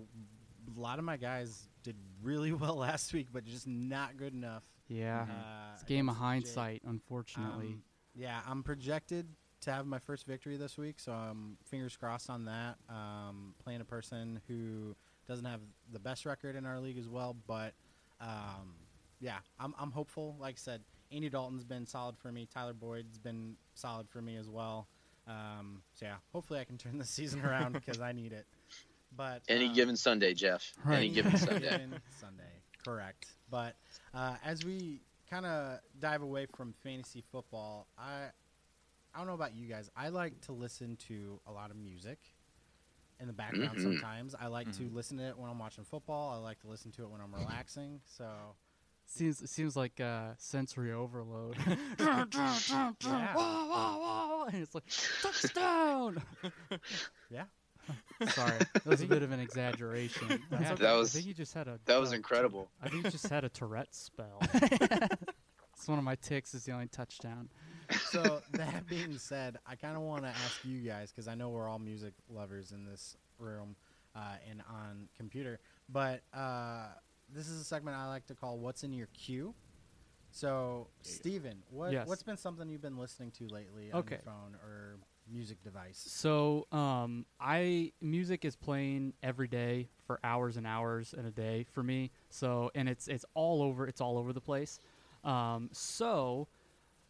[0.76, 4.63] lot of my guys did really well last week, but just not good enough.
[4.88, 5.21] Yeah.
[5.30, 6.58] Uh, It's a game of against Jake.
[6.58, 7.67] hindsight, unfortunately.
[7.67, 7.84] Um,
[8.15, 9.28] yeah, I'm projected
[9.62, 12.76] to have my first victory this week, so I'm fingers crossed on that.
[12.89, 14.95] Um, playing a person who
[15.28, 17.73] doesn't have the best record in our league as well, but
[18.19, 18.76] um,
[19.21, 20.36] yeah, I'm, I'm hopeful.
[20.39, 22.47] Like I said, Andy Dalton's been solid for me.
[22.54, 24.88] Tyler Boyd's been solid for me as well.
[25.28, 28.45] Um, so yeah, hopefully I can turn the season around because I need it.
[29.15, 30.73] But Any um, given Sunday, Jeff.
[30.89, 31.88] Any given Sunday.
[32.19, 32.43] Sunday.
[32.84, 33.28] Correct.
[33.49, 33.76] But
[34.13, 38.30] uh, as we kind of dive away from fantasy football, I
[39.13, 39.89] I don't know about you guys.
[39.95, 42.17] I like to listen to a lot of music
[43.19, 43.84] in the background Mhm.
[43.84, 44.36] sometimes.
[44.39, 46.32] I like to listen to it when I'm watching football.
[46.34, 48.02] I like to listen to it when I'm relaxing.
[48.17, 48.26] So
[49.06, 51.58] Seems it seems like uh, sensory overload.
[51.99, 52.26] Yeah.
[53.36, 54.86] Wah, wah, wah, and it's like
[55.21, 56.21] touchdown.
[57.30, 57.43] yeah.
[58.30, 60.28] Sorry, that was a bit of an exaggeration.
[60.50, 60.72] That's Yeah.
[60.74, 60.84] okay.
[60.84, 61.80] That I was- think you just had a.
[61.86, 62.69] That was uh, incredible.
[62.82, 64.41] I think you just had a Tourette spell.
[65.76, 66.54] It's one of my ticks.
[66.54, 67.50] Is the only touchdown.
[68.12, 71.50] So that being said, I kind of want to ask you guys because I know
[71.50, 73.76] we're all music lovers in this room
[74.15, 76.86] uh, and on computer, but uh,
[77.34, 79.54] this is a segment I like to call "What's in Your Queue."
[80.32, 82.08] So, Steven, what Yes.
[82.08, 84.15] what's been something you've been listening to lately on Okay.
[84.15, 84.98] your phone or
[85.34, 86.04] music device?
[86.08, 91.65] So, um, I music is playing every day for hours and hours in a day
[91.72, 92.12] for me.
[92.30, 93.88] So, and it's it's all over.
[93.88, 94.80] It's all over the place.
[95.24, 96.48] Um, so,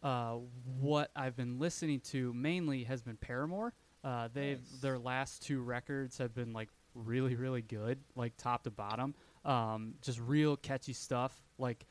[0.02, 0.36] uh,
[0.80, 3.74] what I've been listening to mainly has been Paramore.
[4.02, 4.80] Uh, they've Nice.
[4.80, 9.14] their last two records have been like really really good, like top to bottom.
[9.44, 11.42] Um, just real catchy stuff.
[11.58, 11.86] Like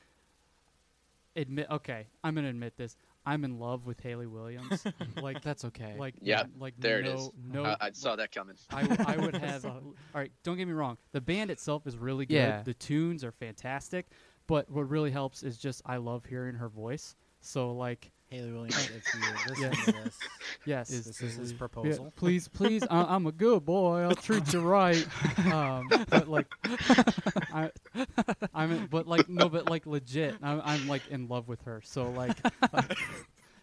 [1.35, 4.85] admit okay i'm gonna admit this I'm in love with Hayley Williams.
[5.21, 5.95] like That's okay.
[5.97, 7.29] like Yeah, like there it no, is.
[7.51, 8.55] No, I, I saw that coming.
[8.71, 9.65] I, w- I would have.
[9.65, 9.81] all
[10.13, 10.97] right, don't get me wrong.
[11.13, 12.35] The band itself is really good.
[12.35, 12.61] Yeah.
[12.63, 14.07] The tunes are fantastic,
[14.47, 17.15] but what really helps is just I love hearing her voice.
[17.41, 19.85] So like, Hayley Williams, if you listen Yes.
[19.85, 20.19] to this,
[20.65, 22.13] yes, this is his yeah, proposal.
[22.15, 23.99] please, please, I, I'm a good boy.
[24.01, 25.05] I'll treat you right.
[25.51, 26.47] Um, but like,
[27.53, 27.69] I,
[28.53, 31.81] I'm, but like, no, but like legit, I'm, I'm like in love with her.
[31.83, 32.35] So like,
[32.73, 32.97] like,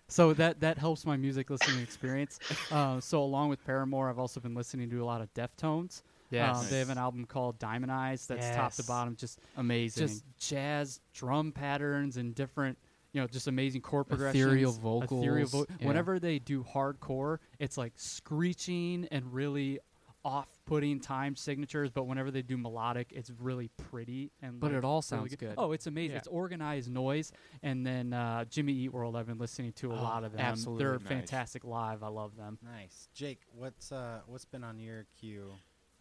[0.09, 2.39] so that that helps my music listening experience.
[2.71, 6.03] Uh, so along with Paramore, I've also been listening to a lot of Deftones.
[6.31, 6.57] yes.
[6.59, 10.07] Um, they have an album called Diamond Eyes that's top to bottom, just amazing.
[10.07, 12.79] just jazz drum patterns and different,
[13.13, 14.43] you know, just amazing chord progressions.
[14.43, 15.87] Ethereal Ethereal vocals, yeah.
[15.87, 19.79] Whenever they do hardcore, it's like screeching and really
[20.23, 21.91] off-putting time signatures.
[21.91, 24.61] But whenever they do melodic, it's really pretty and.
[24.61, 25.55] But like, it all really sounds good.
[25.57, 26.13] Oh, it's amazing.
[26.13, 26.19] Yeah.
[26.19, 27.33] It's organized noise.
[27.63, 30.41] And then uh, Jimmy Eat World, I've been listening to a Oh, lot of them.
[30.43, 30.85] absolutely.
[30.85, 31.09] They're Nice.
[31.09, 32.03] fantastic live.
[32.03, 32.59] I love them.
[32.63, 33.41] Nice, Jake.
[33.55, 35.53] What's uh what's been on your queue?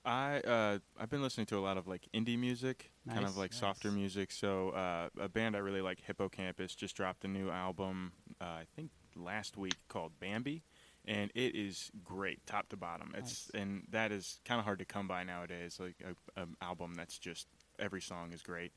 [0.09, 3.53] I uh, I've been listening to a lot of like indie music, kind of like
[3.53, 4.31] softer music.
[4.31, 8.13] So uh, a band I really like, Hippo Campus, just dropped a new album.
[8.41, 10.63] Uh, I think last week called Bambi,
[11.05, 13.13] and it is great, top to bottom.
[13.15, 15.79] It's and that is kind of hard to come by nowadays.
[15.79, 18.71] Like a, an album that's just every song is great.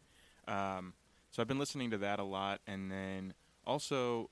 [0.46, 0.92] Um,
[1.30, 3.32] so I've been listening to that a lot, and then
[3.66, 4.28] also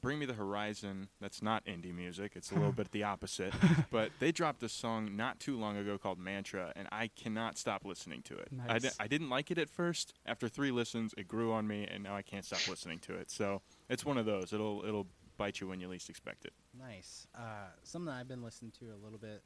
[0.00, 1.08] Bring Me the Horizon.
[1.20, 2.32] That's not indie music.
[2.36, 3.52] It's a little bit the opposite.
[3.90, 7.84] But they dropped a song not too long ago called Mantra, and I cannot stop
[7.84, 8.48] listening to it.
[8.68, 8.96] I, di- Nice.
[9.00, 10.12] I didn't like it at first.
[10.26, 13.30] After three listens, it grew on me, and now I can't stop listening to it.
[13.30, 14.52] So it's one of those.
[14.52, 15.06] It'll it'll
[15.36, 16.52] bite you when you least expect it.
[16.78, 17.26] Nice.
[17.34, 19.42] Uh, something I've been listening to a little bit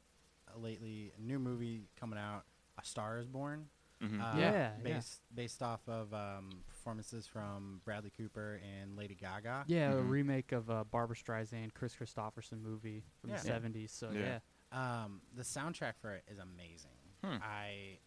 [0.53, 1.13] uh, lately.
[1.17, 2.43] A new movie coming out,
[2.81, 3.67] A Star Is Born.
[4.03, 4.19] Mhm.
[4.21, 4.71] Uh, Yeah, yeah.
[4.83, 9.63] based based off of um, performances from Bradley Cooper and Lady Gaga.
[9.67, 10.09] Yeah, a Mhm.
[10.09, 13.37] remake of a Barbra Streisand, Kris Kristofferson movie from Yeah.
[13.37, 13.53] the Yeah.
[13.53, 13.91] '70s.
[13.91, 14.39] So Yeah.
[14.71, 16.97] Um, the soundtrack for it is amazing.
[17.23, 17.37] Hmm.
[17.41, 17.99] I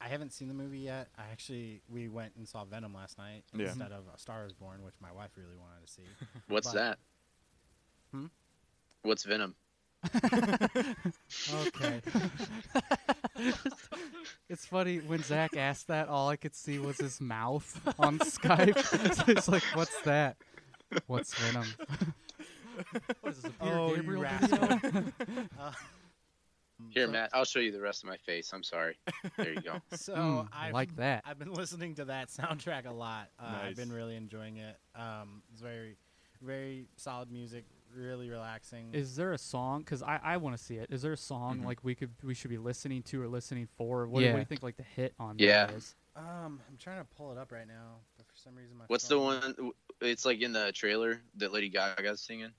[0.00, 1.10] I haven't seen the movie yet.
[1.16, 3.66] I actually we went and saw Venom last night Yeah.
[3.68, 6.06] instead of A Star Is Born, which my wife really wanted to see.
[6.48, 6.98] What's But- that?
[8.10, 8.26] Hmm?
[9.02, 9.54] What's Venom?
[11.54, 12.00] Okay.
[14.48, 19.14] it's funny when Zach asked that, all I could see was his mouth on Skype.
[19.14, 20.36] so it's like, "What's that?
[21.06, 21.66] What's Venom?"
[23.20, 23.52] what is this?
[23.52, 24.58] A Peter Oh, Gabriel rascal.
[24.78, 25.04] video?
[25.58, 25.72] Uh,
[26.90, 27.30] Here, Matt.
[27.32, 28.50] I'll show you the rest of my face.
[28.52, 28.96] I'm sorry.
[29.36, 29.80] There you go.
[29.96, 31.22] So Mm, I like that.
[31.24, 33.28] I've been listening to that soundtrack a lot.
[33.38, 34.76] Uh, I've been really enjoying it.
[34.96, 35.96] Um, it's very,
[36.40, 37.64] very solid music.
[37.94, 38.90] Really relaxing.
[38.94, 39.80] Is there a song?
[39.80, 40.88] Because I, I want to see it.
[40.90, 41.64] Is there a song Mhm.
[41.66, 44.06] like we could we should be listening to or listening for?
[44.06, 44.32] What, what Yeah.
[44.32, 45.66] do you think like the hit on Yeah.
[45.66, 45.94] that is?
[46.16, 49.08] um, I'm trying to pull it up right now, but for some reason my What's
[49.08, 49.72] the one?
[50.00, 52.50] It's like in the trailer that Lady Gaga's singing.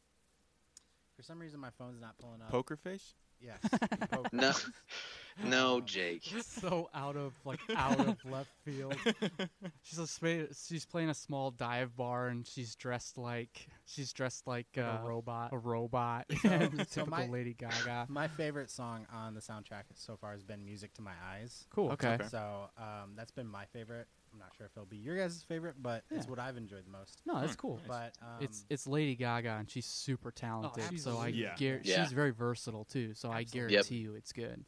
[1.16, 2.50] For some reason my phone's not pulling up.
[2.50, 3.14] Poker Face.
[3.40, 3.60] Yes.
[4.12, 4.30] Poker.
[4.32, 4.54] No,
[5.44, 6.24] no, Jake.
[6.42, 8.96] so out of like out of left field.
[9.84, 14.48] She's a, spa- she's playing a small dive bar and she's dressed like she's dressed
[14.48, 15.50] like, Like uh, a robot.
[15.54, 16.26] A robot.
[16.30, 18.06] So- Yeah, so typical my- Lady Gaga.
[18.10, 21.92] My favorite song on the soundtrack so far has been "Music to My Eyes." Cool.
[21.92, 22.14] Okay.
[22.14, 22.26] Okay.
[22.30, 24.08] So um, that's been my favorite.
[24.32, 26.92] I'm not sure if it'll be your guys' favorite, but it's what I've enjoyed the
[26.92, 27.22] most.
[27.24, 27.80] No, that's cool.
[27.88, 27.88] nice.
[27.88, 30.84] But um, It's it's Lady Gaga and she's super talented.
[30.90, 31.40] she's so I amazing.
[31.42, 31.56] Yeah.
[31.56, 32.04] guar- Yeah.
[32.04, 33.14] she's very versatile too.
[33.14, 33.70] So I Absolutely.
[33.74, 34.66] guarantee you it's good.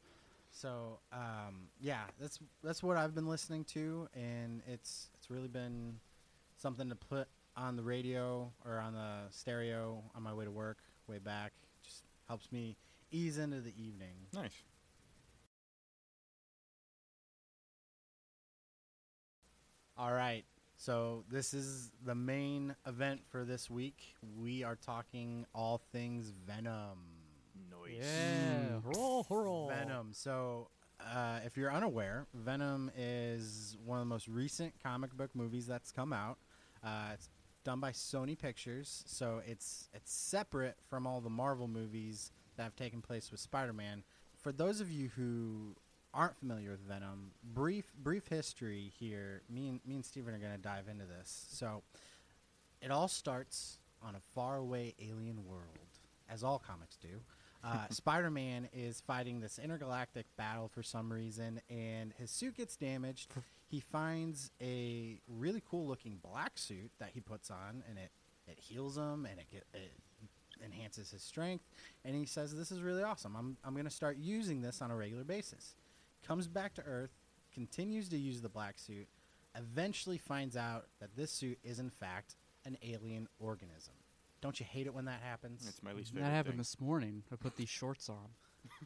[0.56, 6.00] So um, yeah, that's that's what I've been listening to, and it's it's really been
[6.56, 10.78] something to put on the radio or on the stereo on my way to work,
[11.08, 11.52] way back.
[11.84, 12.78] Just helps me
[13.12, 14.16] ease into the evening.
[14.34, 14.64] Nice.
[19.98, 20.46] All right.
[20.78, 24.16] So this is the main event for this week.
[24.38, 27.15] We are talking all things Venom.
[27.70, 28.04] Noise.
[28.04, 28.80] Yeah.
[28.84, 29.70] Roll, roll.
[29.70, 30.10] Venom.
[30.14, 35.68] So, uh, if you're unaware, Venom is one of the most recent comic book movies
[35.68, 36.38] that's come out.
[36.84, 37.30] Uh, it's
[37.64, 42.76] done by Sony Pictures, so it's it's separate from all the Marvel movies that have
[42.76, 44.04] taken place with Spider-Man.
[44.38, 45.76] For those of you who
[46.14, 49.42] aren't familiar with Venom, brief brief history here.
[49.50, 51.48] Me and me and Steven are going to dive into this.
[51.52, 51.84] So,
[52.82, 56.00] it all starts on a faraway alien world,
[56.30, 57.22] as all comics do.
[57.66, 62.76] Uh, Spider Man is fighting this intergalactic battle for some reason, and his suit gets
[62.76, 63.32] damaged.
[63.68, 68.12] He finds a really cool looking black suit that he puts on, and it,
[68.48, 69.92] it heals him and it, get, it
[70.64, 71.66] enhances his strength.
[72.04, 73.36] And he says, This is really awesome.
[73.36, 75.74] I'm, I'm going to start using this on a regular basis.
[76.26, 77.12] Comes back to Earth,
[77.54, 79.08] continues to use the black suit,
[79.58, 83.94] eventually finds out that this suit is, in fact, an alien organism.
[84.46, 85.66] Don't you hate it when that happens?
[85.68, 86.60] It's my least favorite That happened thing.
[86.60, 87.24] this morning.
[87.34, 88.30] I put these shorts on.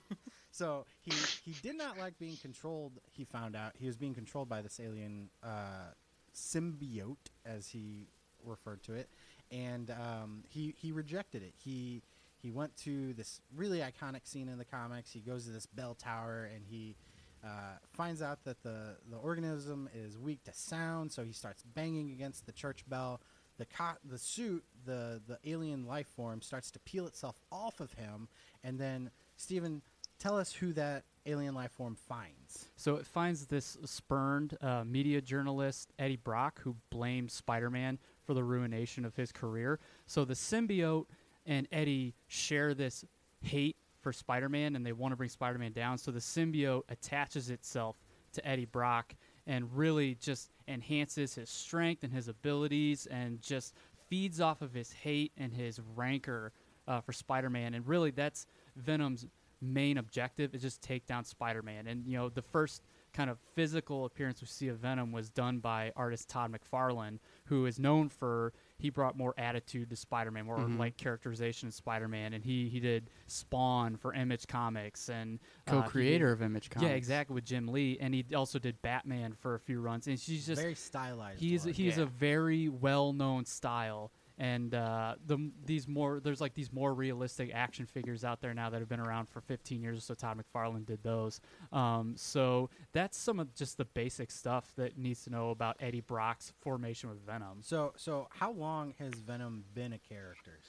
[0.51, 1.11] So he
[1.43, 2.93] he did not like being controlled.
[3.11, 5.93] He found out he was being controlled by this alien uh,
[6.35, 8.07] symbiote, as he
[8.43, 9.09] referred to it,
[9.51, 11.53] and um, he he rejected it.
[11.55, 12.01] He
[12.41, 15.11] he went to this really iconic scene in the comics.
[15.11, 16.95] He goes to this bell tower and he
[17.43, 21.11] uh, finds out that the the organism is weak to sound.
[21.11, 23.21] So he starts banging against the church bell.
[23.59, 27.93] The co- the suit, the the alien life form, starts to peel itself off of
[27.93, 28.27] him,
[28.63, 29.83] and then Stephen,
[30.17, 32.65] tell us who that alien life form finds.
[32.75, 38.33] So it finds this spurned uh, media journalist, Eddie Brock, who blames Spider Man for
[38.33, 39.79] the ruination of his career.
[40.07, 41.05] So the symbiote
[41.45, 43.05] and Eddie share this
[43.41, 45.97] hate for Spider Man and they want to bring Spider Man down.
[45.97, 47.97] So the symbiote attaches itself
[48.33, 49.15] to Eddie Brock
[49.49, 53.73] and really just enhances his strength and his abilities and just
[54.07, 56.53] feeds off of his hate and his rancor
[56.87, 57.73] uh, for Spider Man.
[57.73, 58.45] And really, that's
[58.77, 59.25] Venom's
[59.61, 61.87] main objective is just take down Spider-Man.
[61.87, 62.83] And you know, the first
[63.13, 67.65] kind of physical appearance we see of Venom was done by artist Todd McFarlane, who
[67.65, 70.79] is known for he brought more attitude to Spider-Man, more Mhm.
[70.79, 76.27] like characterization of Spider-Man, and he he did Spawn for Image Comics and uh, Co-creator
[76.27, 76.89] did- of Image Comics.
[76.89, 80.07] Yeah, exactly with Jim Lee, and he also did Batman for a few runs.
[80.07, 81.39] And she's just very stylized.
[81.39, 81.75] he's look.
[81.75, 82.03] he's yeah.
[82.03, 87.51] a very well known style and uh, the these more there's like these more realistic
[87.53, 90.13] action figures out there now that have been around for 15 years so.
[90.13, 91.41] Todd mcfarlane did those.
[91.71, 96.01] Um, so that's some of just the basic stuff that needs to know about eddie
[96.01, 97.59] brock's formation with venom.
[97.61, 100.59] So so how long has Venom been a character,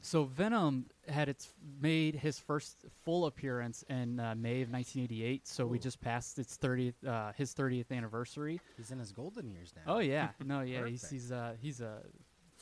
[0.00, 5.66] so venom had its made his first full appearance in uh, may of 1988 so
[5.66, 8.60] we just passed its 30th uh, his 30th anniversary.
[8.76, 9.94] He's in his golden years now.
[9.94, 10.30] oh yeah.
[10.44, 12.02] No yeah he's he's uh, he's a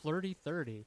[0.02, 0.86] flirty 30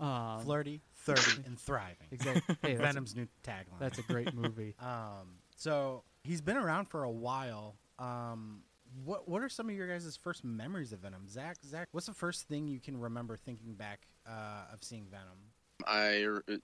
[0.00, 1.96] um, flirty, thirty, and thriving.
[2.10, 2.56] Exactly.
[2.62, 3.78] Hey, that's, Venom's new tagline.
[3.78, 4.74] that's a great movie.
[4.86, 7.76] Um, so he's been around for a while.
[7.98, 8.62] Um,
[9.04, 11.28] what what are some of your guys' first memories of Venom?
[11.28, 15.38] Zach, Zach, what's the first thing you can remember thinking back uh, of seeing Venom?
[15.86, 16.60] I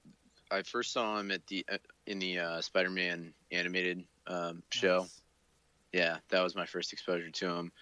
[0.50, 5.00] I first saw him at the uh, in the uh, Spider-Man animated um, show.
[5.00, 5.20] Nice.
[5.92, 7.72] Yeah, that was my first exposure to him.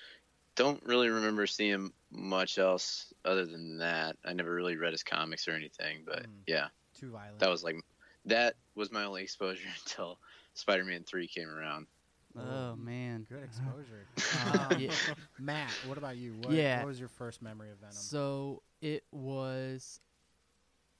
[0.56, 4.16] Don't really remember seeing much else other than that.
[4.24, 6.42] I never really read his comics or anything, but Mm.
[6.46, 7.38] yeah, Too violent.
[7.38, 7.76] that was like
[8.26, 10.18] that was my only exposure until
[10.54, 11.86] Spider-Man Three came around.
[12.36, 13.26] Oh man.
[13.28, 14.06] good exposure.
[14.54, 14.92] Uh, Um, yeah.
[15.38, 16.34] Matt, what about you?
[16.42, 16.78] What, Yeah.
[16.78, 17.92] what was your first memory of Venom?
[17.94, 20.00] So it was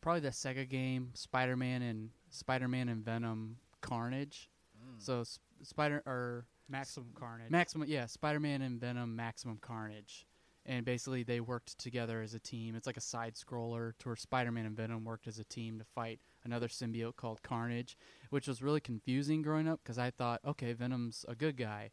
[0.01, 4.51] probably the Sega game Spider-Man and Spider-Man and Venom Carnage.
[4.83, 5.01] Mm.
[5.03, 7.51] So S- Spider or Maximum Carnage.
[7.51, 10.27] Maximum, yeah, Spider-Man and Venom Maximum Carnage,
[10.67, 12.75] and basically they worked together as a team.
[12.75, 15.85] It's like a side scroller to where Spider-Man and Venom worked as a team to
[15.85, 17.97] fight another symbiote called Carnage,
[18.31, 21.91] which was really confusing growing up because I thought, okay, Venom's a good guy.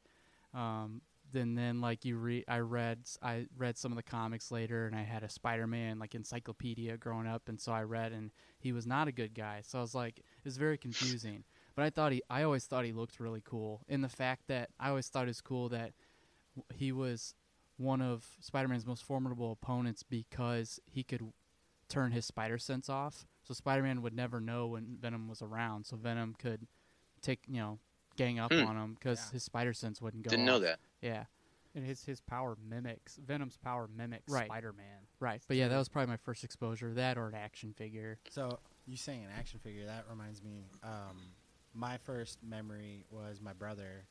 [0.54, 1.02] Um,
[1.32, 4.96] then then like you read, I read I read some of the comics later, and
[4.96, 8.88] I had a Spider-Man like encyclopedia growing up, and so I read, and he was
[8.88, 9.62] not a good guy.
[9.66, 11.44] So I was like, it was very confusing.
[11.76, 13.82] But I thought he, I always thought he looked really cool.
[13.88, 15.92] In the fact that I always thought it was cool that
[16.74, 17.36] he was
[17.78, 21.22] one of Spider-Man's most formidable opponents because he could
[21.90, 23.26] turn his spider sense off.
[23.44, 25.86] So Spider-Man would never know when Venom was around.
[25.86, 26.68] So Venom could
[27.22, 27.80] take, you know,
[28.16, 28.66] gang up Hmm.
[28.66, 29.32] on him because Yeah.
[29.34, 30.30] his spider sense wouldn't go.
[30.32, 30.80] Didn't know that.
[31.02, 31.26] Yeah,
[31.76, 34.48] and his his power mimics Venom's power mimics Right.
[34.48, 35.08] Spider-Man.
[35.20, 35.42] right.
[35.48, 36.94] But yeah, that was probably my first exposure.
[36.96, 38.20] That or an action figure.
[38.30, 39.86] So you saying an action figure?
[39.86, 40.66] That reminds me.
[40.82, 41.36] Um,
[41.74, 44.08] my first memory was my brother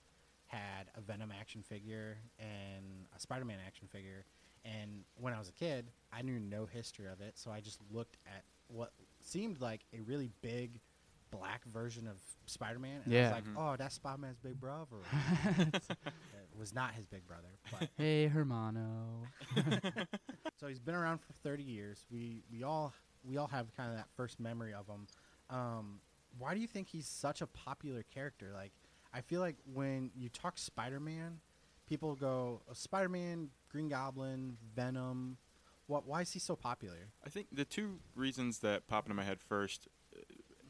[0.46, 4.24] had a Venom action figure and a Spider-Man action figure,
[4.64, 7.80] and when I was a kid, I knew no history of it, so I just
[7.90, 10.80] looked at what seemed like a really big
[11.30, 13.54] black version of Spider-Man, and I was like, Mhm.
[13.56, 14.96] "Oh, that's Spider-Man's big brother."
[15.72, 19.26] it was not his big brother, but Hey, Hermano.
[20.56, 22.06] so he's been around for 30 years.
[22.10, 22.92] We we all
[23.24, 25.06] we all have kind of that first memory of him.
[25.50, 26.00] Um,
[26.38, 28.52] why do you think he's such a popular character?
[28.54, 28.72] Like,
[29.16, 31.40] I feel like when you talk Spider-Man,
[31.88, 35.38] people go oh, Spider-Man, Green Goblin, Venom.
[35.86, 36.06] What?
[36.06, 36.96] Why is he so popular?
[37.24, 40.20] I think the two reasons that pop into my head first, uh,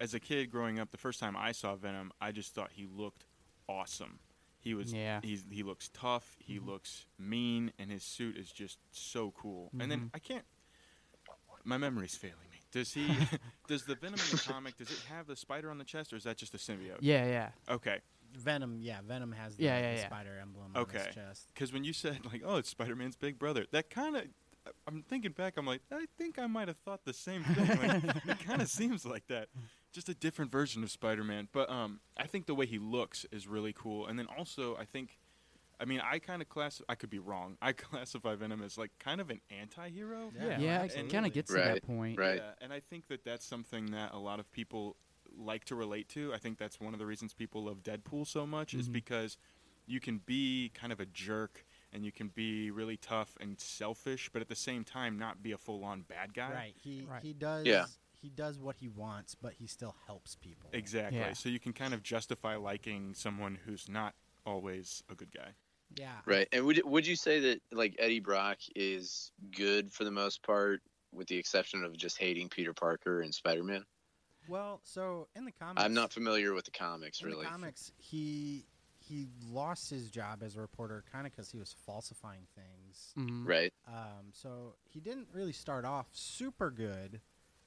[0.01, 2.87] as a kid growing up, the first time I saw Venom, I just thought he
[2.87, 3.25] looked
[3.69, 4.21] awesome.
[4.61, 5.21] He was Yeah.
[5.23, 9.71] he's he looks tough, he looks mean, and his suit is just so cool.
[9.81, 10.11] And then Mhm.
[10.15, 10.45] I can't
[11.65, 12.59] my memory's failing me.
[12.71, 13.07] Does he
[13.69, 16.17] does the Venom in the comic does it have the spider on the chest or
[16.17, 16.99] is that just a symbiote?
[17.01, 17.51] Yeah, yeah.
[17.69, 18.01] Okay.
[18.35, 20.07] Venom, yeah, Venom has the, Yeah, yeah, the yeah.
[20.07, 21.49] spider emblem on his chest.
[21.55, 24.25] Because when you said like, "Oh, it's Spider-Man's big brother," that kind of
[24.87, 25.55] I'm thinking back.
[25.57, 27.69] I'm like, I think I might have thought the same thing.
[27.89, 29.49] Like, it kind of seems like that,
[29.93, 31.49] just a different version of Spider-Man.
[31.53, 34.07] But um, I think the way he looks is really cool.
[34.07, 35.19] And then also, I think,
[35.79, 36.83] I mean, I kind of class.
[36.89, 37.57] I could be wrong.
[37.63, 40.33] I classify Venom as like kind of an anti-hero.
[40.35, 42.19] Yeah, Yeah, it kind of gets to that point.
[42.19, 42.37] right.
[42.39, 44.97] Yeah, and I think that that's something that a lot of people
[45.39, 46.33] like to relate to.
[46.35, 48.93] I think that's one of the reasons people love Deadpool so much is Mhm.
[48.93, 49.37] because
[49.87, 54.29] you can be kind of a jerk and you can be really tough and selfish,
[54.33, 56.53] but at the same time not be a full-on bad guy.
[56.53, 56.75] Right.
[56.77, 57.23] He Right.
[57.23, 57.67] he does.
[57.67, 57.87] Yeah.
[58.21, 60.71] He does what he wants, but he still helps people.
[60.73, 61.19] Exactly.
[61.19, 61.33] Yeah.
[61.35, 64.15] So you can kind of justify liking someone who's not
[64.45, 65.55] always a good guy.
[65.95, 66.21] Yeah.
[66.25, 66.49] Right.
[66.51, 70.83] And would would you say that like Eddie Brock is good for the most part,
[71.13, 73.87] with the exception of just hating Peter Parker and Spider Man?
[74.49, 77.45] Well, so in the comics, I'm not familiar with the comics in really.
[77.45, 78.67] the comics, he
[78.99, 83.13] he lost his job as a reporter kind of because he was falsifying things.
[83.17, 83.47] Mhm.
[83.47, 83.73] Right.
[83.87, 87.21] Um, so he didn't really start off super good.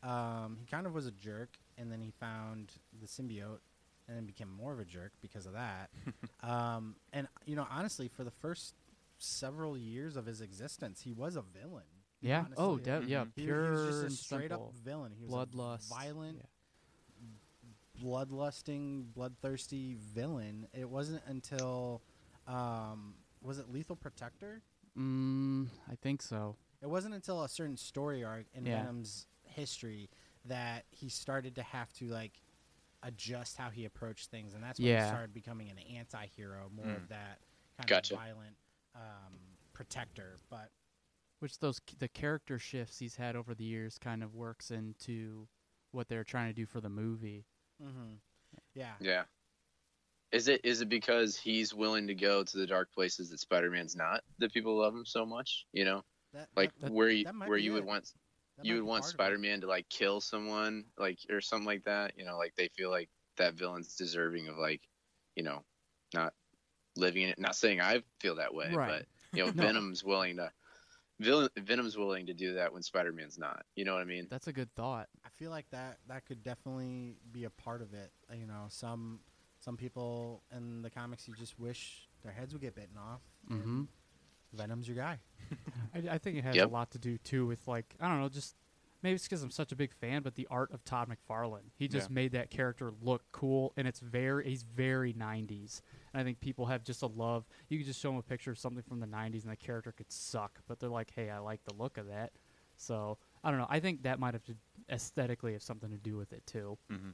[0.04, 2.72] Um, he kind of was a jerk, and then he found
[3.02, 3.60] the symbiote,
[4.08, 5.90] and then became more of a jerk because of that.
[6.44, 8.74] um, and you know, honestly, for the first
[9.18, 11.84] several years of his existence, he was a villain.
[12.22, 12.46] Yeah.
[12.58, 13.24] Oh, de- yeah.
[13.26, 13.32] Mhm.
[13.36, 14.68] He, Pure he was just a and straight simple.
[14.68, 15.14] up villain.
[15.18, 15.90] He was bloodlust.
[15.90, 16.44] violent, Yeah.
[18.02, 20.68] Bloodlusting, bloodthirsty villain.
[20.74, 22.02] It wasn't until
[22.48, 24.62] um, was it Lethal Protector?
[24.98, 26.56] Mm, I think so.
[26.82, 28.80] It wasn't until a certain story arc in Yeah.
[28.82, 30.10] Venom's history
[30.46, 32.42] that he started to have to like
[33.04, 35.04] adjust how he approached things, and that's when Yeah.
[35.04, 36.98] he started becoming an anti-hero, more Mm.
[36.98, 37.40] of that
[37.78, 38.14] kind Gotcha.
[38.16, 38.56] of violent
[38.96, 39.40] um,
[39.74, 40.38] protector.
[40.50, 40.72] But
[41.40, 45.48] Which those the character shifts he's had over the years kind of works into
[45.92, 47.46] what they're trying to do for the movie.
[47.80, 48.14] Hmm
[48.76, 49.24] yeah, Yeah.
[50.32, 53.72] Is it is it because he's willing to go to the dark places that Spider
[53.72, 55.66] Man's not that people love him so much?
[55.74, 56.04] You know,
[56.34, 58.12] that, like that, where you where you would want
[58.58, 59.08] that you would want it.
[59.10, 62.14] Spider Man to like kill someone, like or something like that.
[62.16, 64.82] You know, like they feel like that villain's deserving of like,
[65.36, 65.64] you know,
[66.14, 66.34] not
[66.96, 67.40] living in it.
[67.40, 69.04] Not saying I feel that way, Right.
[69.34, 69.64] but you know, No.
[69.64, 70.52] Venom's willing to.
[71.20, 73.66] Villain, Venom's willing to do that when Spider Man's not.
[73.76, 74.28] You know what I mean?
[74.30, 75.10] That's a good thought.
[75.40, 78.12] I feel like that that could definitely be a part of it.
[78.38, 79.22] You know, some
[79.60, 83.22] some people in the comics you just wish their heads would get bitten off.
[83.50, 83.88] and Mhm.
[84.54, 85.20] Venom's your guy.
[85.94, 86.66] I, I think it has Yep.
[86.68, 88.56] a lot to do too with like I don't know, just
[89.02, 91.72] maybe it's because I'm such a big fan, but the art of Todd McFarlane.
[91.78, 92.16] He just Yeah.
[92.16, 95.82] made that character look cool, and it's very he's very 90s.
[96.14, 97.48] And I think people have just a love.
[97.70, 99.94] You can just show them a picture of something from the 90s, and the character
[99.94, 102.34] could suck, but they're like, hey, I like the look of that.
[102.76, 103.68] So I don't know.
[103.70, 104.56] I think that might have to
[104.92, 106.78] aesthetically have something to do with it too.
[106.90, 107.12] hmm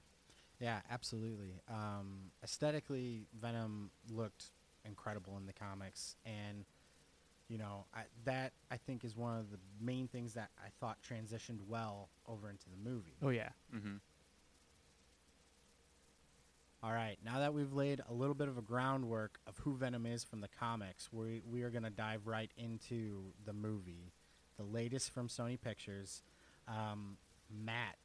[0.59, 1.61] Yeah, absolutely.
[1.69, 4.51] Um, aesthetically, Venom looked
[4.86, 6.65] incredible in the comics, and
[7.47, 10.97] you know I, that I think is one of the main things that I thought
[11.03, 13.17] transitioned well over into the movie.
[13.21, 13.97] Oh yeah, hmm
[16.84, 20.05] All right, now that we've laid a little bit of a groundwork of who Venom
[20.05, 24.11] is from the comics, we we are going to dive right into the movie,
[24.57, 26.21] the latest from Sony Pictures.
[26.67, 27.17] Um,
[27.50, 27.98] Matt,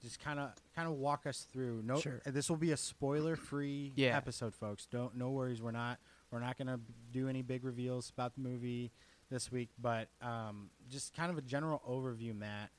[0.00, 1.82] just kind of kind of walk us through.
[1.84, 2.20] No, Sure.
[2.26, 4.16] this will be a spoiler-free Yeah.
[4.16, 4.86] episode, folks.
[4.86, 5.62] Don't no worries.
[5.62, 5.98] We're not
[6.30, 6.80] we're not going to
[7.12, 8.90] do any big reveals about the movie
[9.30, 12.34] this week, but um, just kind of a general overview.
[12.34, 12.70] Matt,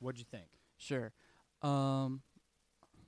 [0.00, 0.46] what'd you think?
[0.76, 1.12] Sure.
[1.62, 2.20] Um,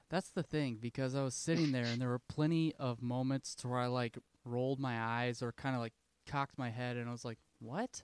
[0.09, 3.69] that's the thing because I was sitting there and there were plenty of moments to
[3.69, 5.93] where I like rolled my eyes or kind of like
[6.27, 8.03] cocked my head and I was like, "What?"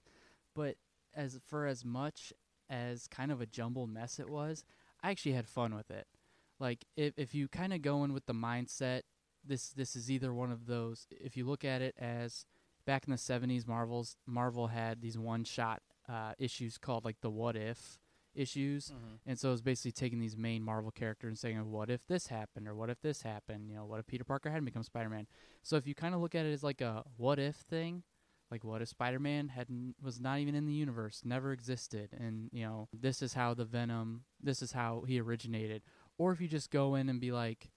[0.54, 0.76] But
[1.14, 2.32] as for as much
[2.68, 4.64] as kind of a jumbled mess it was,
[5.02, 6.06] I actually had fun with it.
[6.58, 9.02] Like if if you kind of go in with the mindset,
[9.44, 11.06] this this is either one of those.
[11.10, 12.46] If you look at it as
[12.86, 17.56] back in the '70s, Marvel's Marvel had these one-shot uh, issues called like the What
[17.56, 17.98] If
[18.34, 18.90] issues.
[19.26, 22.28] And so it was basically taking these main Marvel characters and saying, "What if this
[22.28, 25.26] happened?" or "What if this happened?" You know, what if Peter Parker hadn't become Spider-Man?
[25.62, 28.02] So if you kind of look at it as like a "what if" thing,
[28.50, 29.66] like what if Spider-Man had
[30.02, 33.64] was not even in the universe, never existed, and you know, this is how the
[33.64, 35.82] Venom, this is how he originated,
[36.18, 37.70] or if you just go in and be like,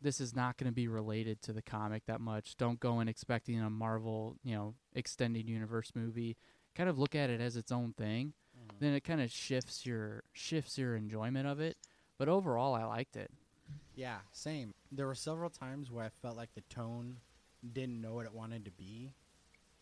[0.00, 2.56] this is not going to be related to the comic that much.
[2.56, 6.36] Don't go in expecting a Marvel, you know, extended universe movie.
[6.76, 8.76] Kind of look at it as its own thing mm-hmm.
[8.80, 11.76] then it kind of shifts your shifts your enjoyment of it.
[12.18, 13.30] But overall, I liked it.
[13.94, 14.74] Yeah, same.
[14.90, 17.18] There were several times where I felt like the tone
[17.72, 19.12] didn't know what it wanted to be.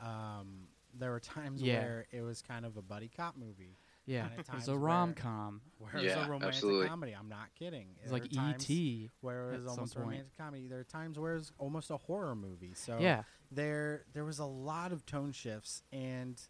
[0.01, 1.78] Um, there were times Yeah.
[1.80, 3.76] where it was kind of a buddy cop movie,
[4.07, 5.61] Yeah, Kinda it was a rom com.
[5.78, 6.88] where it was a romantic absolutely.
[6.88, 7.12] comedy.
[7.12, 7.88] I'm not kidding.
[8.03, 9.11] It's There like E.T.
[9.20, 10.68] where it was almost a romantic comedy.
[10.68, 12.72] There are times where it was almost a horror movie.
[12.74, 16.40] So Yeah, there there was a lot of tone shifts and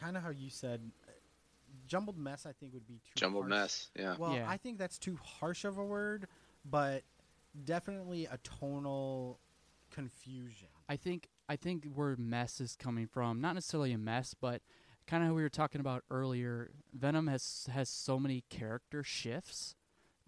[0.00, 0.90] kind of how you said
[1.86, 2.46] jumbled mess.
[2.46, 3.50] I think would be too Jumbled harsh.
[3.50, 3.90] mess.
[3.94, 4.16] Yeah.
[4.18, 4.48] Well, Yeah.
[4.48, 6.26] I think that's too harsh of a word,
[6.64, 7.04] but
[7.64, 9.38] definitely a tonal
[9.90, 10.68] confusion.
[10.88, 14.62] I think I think where mess is coming from, not necessarily a mess, but
[15.06, 16.70] kind of how we were talking about earlier.
[16.92, 19.74] Venom has has so many character shifts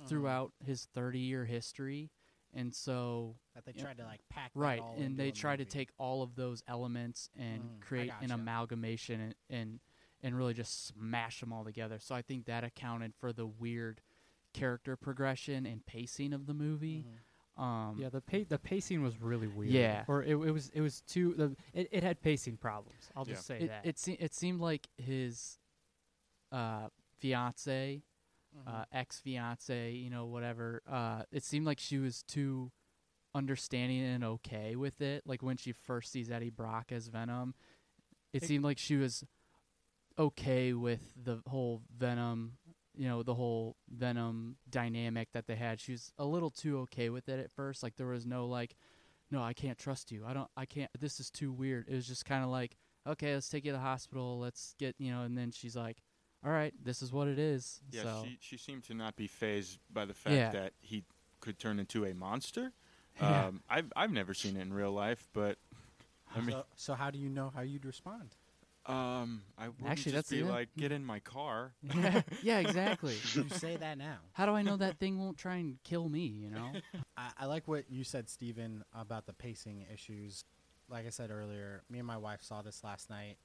[0.01, 0.09] Mm-hmm.
[0.09, 2.11] throughout his 30 year history,
[2.55, 6.23] and so that they tried to like pack right, and they try to take all
[6.23, 9.81] of those elements and Mm, create an amalgamation and, and
[10.23, 11.99] and really just smash them all together.
[11.99, 14.01] So I think that accounted for the weird
[14.55, 17.07] character progression and pacing of the movie.
[17.09, 17.19] Mhm.
[17.59, 19.73] Um, Yeah, the pa- the pacing was really weird.
[19.73, 20.05] Yeah.
[20.07, 23.11] or it, it was it was too the it, it had pacing problems.
[23.17, 23.81] I'll just say it that.
[23.85, 25.59] it, se- it seemed like his
[26.53, 26.89] uh,
[27.21, 28.03] fiance,
[28.57, 28.75] Mm-hmm.
[28.81, 30.83] uh, ex fiance, you know, whatever.
[30.91, 32.71] Uh, it seemed like she was too
[33.35, 35.23] understanding and okay with it.
[35.27, 37.55] Like when she first sees Eddie Brock as Venom,
[38.33, 39.23] it It- seemed like she was
[40.19, 42.57] okay with the whole Venom,
[42.99, 45.81] you know, the whole Venom dynamic that they had.
[45.81, 47.83] She was a little too okay with it at first.
[47.83, 48.75] Like there was no like,
[49.31, 50.25] no, I can't trust you.
[50.27, 50.49] I don't.
[50.57, 50.91] I can't.
[50.99, 51.89] This is too weird.
[51.89, 52.77] It was just kind of like,
[53.07, 54.39] okay, let's take you to the hospital.
[54.41, 55.23] Let's get you know.
[55.23, 55.99] And then she's like,
[56.45, 57.81] all right, this is what it is.
[57.93, 60.51] Yeah, so she she seemed to not be phased by the fact Yeah.
[60.51, 61.05] that he
[61.41, 62.73] could turn into a monster.
[63.21, 63.47] Yeah.
[63.47, 65.59] Um, I've I've never seen it in real life, but
[66.37, 68.37] I mean, so, so how do you know how you'd respond?
[68.89, 71.75] Um, I would Actually, just that's be like, get in my car.
[71.95, 73.17] yeah, yeah, exactly.
[73.35, 74.17] you say that now.
[74.33, 76.21] How do I know that thing won't try and kill me?
[76.21, 76.73] You know.
[77.17, 80.45] I, I like what you said, Steven, about the pacing issues.
[80.89, 83.37] Like I said earlier, me and my wife saw this last night.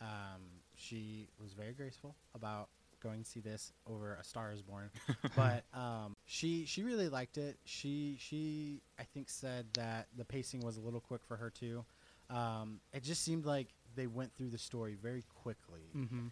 [0.00, 2.68] Um, she was very graceful about
[3.02, 4.90] going to see this over A Star Is Born,
[5.36, 7.58] but um, she she really liked it.
[7.64, 11.84] She she I think said that the pacing was a little quick for her too.
[12.30, 15.82] Um, it just seemed like they went through the story very quickly.
[15.96, 16.26] mm-hmm.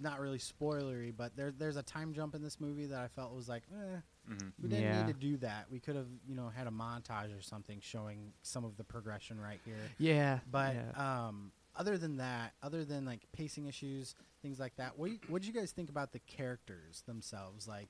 [0.00, 3.32] Not really spoilery, but there there's a time jump in this movie that I felt
[3.34, 5.06] was like, eh, hmm we didn't Yeah.
[5.06, 5.66] need to do that.
[5.70, 9.38] We could have, you know, had a montage or something showing some of the progression
[9.40, 9.76] right here.
[9.98, 11.26] Yeah, But yeah.
[11.28, 15.48] um, other than that, other than like pacing issues, things like that, what what did
[15.54, 17.68] you guys think about the characters themselves?
[17.68, 17.88] Like,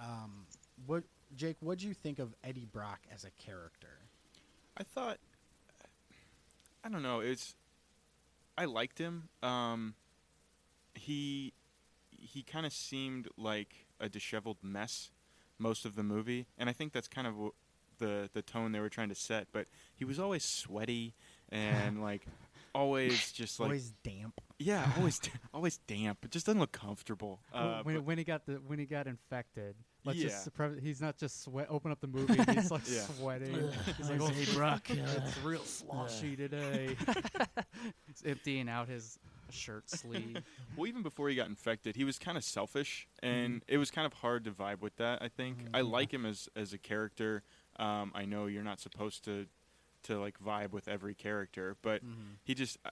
[0.00, 0.46] um,
[0.86, 1.04] what
[1.36, 4.00] Jake, what do you think of Eddie Brock as a character?
[4.76, 5.18] I thought,
[6.84, 7.20] I don't know.
[7.20, 7.54] It's
[8.58, 9.28] I liked him.
[9.42, 9.94] Um,
[10.94, 11.52] he
[12.10, 15.10] he kind of seemed like a disheveled mess
[15.58, 17.52] most of the movie, and I think that's kind of w-
[17.98, 19.48] the the tone they were trying to set.
[19.52, 21.14] But he was always sweaty
[21.50, 22.26] and like
[22.76, 24.40] always just like Always damp.
[24.58, 25.20] yeah, always
[25.54, 26.18] always damp.
[26.24, 27.40] It just doesn't look comfortable.
[27.52, 29.74] Uh, when, but- when he got the when he got infected,
[30.04, 30.28] let's Yeah.
[30.28, 31.66] just pre- he's not just sweat.
[31.70, 33.00] Open up the movie, and he's like Yeah.
[33.02, 33.70] sweating.
[33.96, 36.96] he's like, oh, Hey, Brock, it's real sloshy today.
[38.06, 39.18] He's emptying out his
[39.50, 40.42] shirt sleeve.
[40.76, 44.06] Well, even before he got infected, he was kind of selfish, and it was kind
[44.06, 45.22] of hard to vibe with that.
[45.22, 47.42] I think I like him as as a character.
[47.78, 49.46] Um, I know you're not supposed to
[50.06, 52.02] to like vibe with every character, but
[52.44, 52.90] he just I,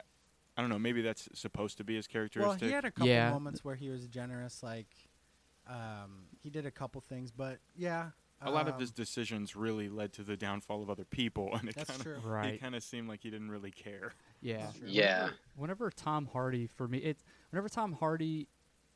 [0.56, 0.78] I don't know.
[0.78, 2.48] Maybe that's supposed to be his characteristic.
[2.48, 2.68] Well, characteristic.
[2.68, 3.30] he had a couple Yeah.
[3.30, 4.62] moments where he was generous.
[4.62, 4.86] Like,
[5.68, 8.10] um, he did a couple things, but yeah,
[8.42, 11.68] a lot of um, his decisions really led to the downfall of other people, and
[11.68, 12.54] it kind of Right.
[12.54, 14.12] it kind of seemed like he didn't really care.
[14.42, 14.88] Yeah, That's true.
[14.90, 15.30] Yeah.
[15.56, 18.48] Whenever Tom Hardy, for me, it's whenever Tom Hardy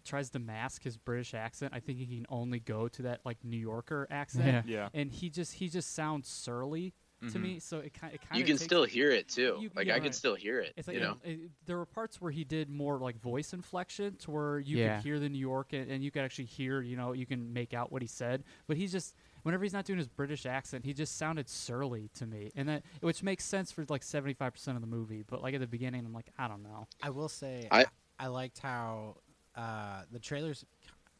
[0.04, 3.42] tries to mask his British accent, I think he can only go to that like
[3.42, 4.66] New Yorker accent.
[4.68, 4.78] Yeah.
[4.82, 7.42] Yeah, And he just he just sounds surly to Mhm.
[7.42, 7.58] me.
[7.58, 9.58] So it kind it kind You of can still hear it too.
[9.60, 10.14] You- like yeah, I can right.
[10.14, 10.72] still hear it.
[10.76, 11.16] It's like you know.
[11.24, 14.78] it- it- there were parts where he did more like voice inflection, to where you
[14.78, 14.96] Yeah.
[14.96, 17.52] could hear the New York and, and you could actually hear, you know, you can
[17.52, 18.44] make out what he said.
[18.66, 22.26] But he's just whenever he's not doing his British accent, he just sounded surly to
[22.26, 25.22] me, and that which makes sense for like seventy five percent of the movie.
[25.22, 26.86] But like at the beginning, I'm like, I don't know.
[27.02, 27.86] I will say I- I,
[28.20, 29.16] I liked how
[29.56, 30.64] uh, the trailers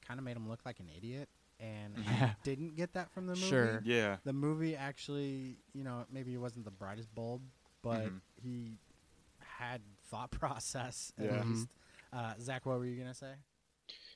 [0.06, 1.28] kind of made him look like an idiot,
[1.60, 3.46] and I didn't get that from the movie.
[3.48, 3.82] Sure.
[3.84, 4.16] yeah.
[4.24, 7.42] The movie actually, you know, maybe he wasn't the brightest bulb,
[7.82, 8.20] but Mhm.
[8.42, 8.78] he
[9.40, 9.80] had
[10.10, 11.42] thought process at Yeah.
[11.44, 11.68] least.
[12.12, 13.34] Uh, Zach, what were you gonna say?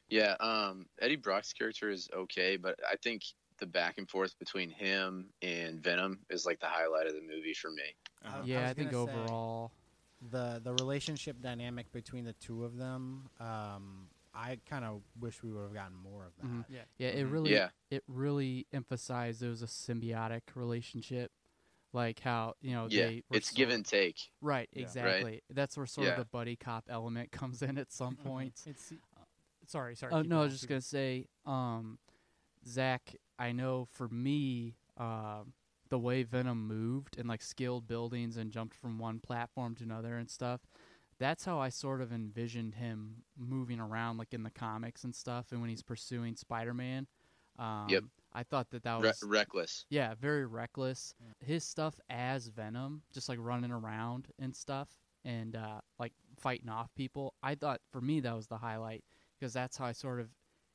[0.08, 3.22] Yeah, um, Eddie Brock's character is okay, but I think
[3.58, 7.54] the back and forth between him and Venom is like the highlight of the movie
[7.54, 7.94] for me.
[8.24, 8.38] Uh-huh.
[8.42, 8.62] I yeah.
[8.62, 9.72] was I, think overall,
[10.30, 13.28] the the relationship dynamic between the two of them.
[13.40, 16.46] Um, I kind of wish we would have gotten more of that.
[16.46, 16.64] Mhm.
[16.68, 16.84] Yeah.
[16.98, 17.32] yeah, it Mhm.
[17.32, 17.70] really, Yeah.
[17.90, 21.32] it really emphasized it was a symbiotic relationship,
[21.92, 24.30] like how you know Yeah, they were it's give and take.
[24.40, 24.82] Right, Yeah.
[24.84, 24.86] Right.
[24.86, 25.42] exactly.
[25.50, 26.12] That's where sort Yeah.
[26.12, 28.62] of the buddy cop element comes in at some point.
[28.66, 28.92] It's
[29.66, 30.12] sorry, sorry.
[30.14, 31.98] Oh keep no, I was just gonna say, um,
[32.66, 33.14] Zach.
[33.38, 35.54] I know for me, um,
[35.88, 40.16] the way Venom moved and like scaled buildings and jumped from one platform to another
[40.16, 40.60] and stuff,
[41.22, 45.52] that's how I sort of envisioned him moving around, like in the comics and stuff,
[45.52, 47.06] and when he's pursuing Spider-Man.
[47.58, 48.04] Um, Yep.
[48.34, 49.84] I thought that that Re- was reckless.
[49.90, 51.14] yeah, very reckless.
[51.40, 54.88] His stuff as Venom, just like running around and stuff,
[55.24, 57.34] and uh, like fighting off people.
[57.42, 59.04] I thought for me that was the highlight
[59.38, 60.28] because that's how I sort of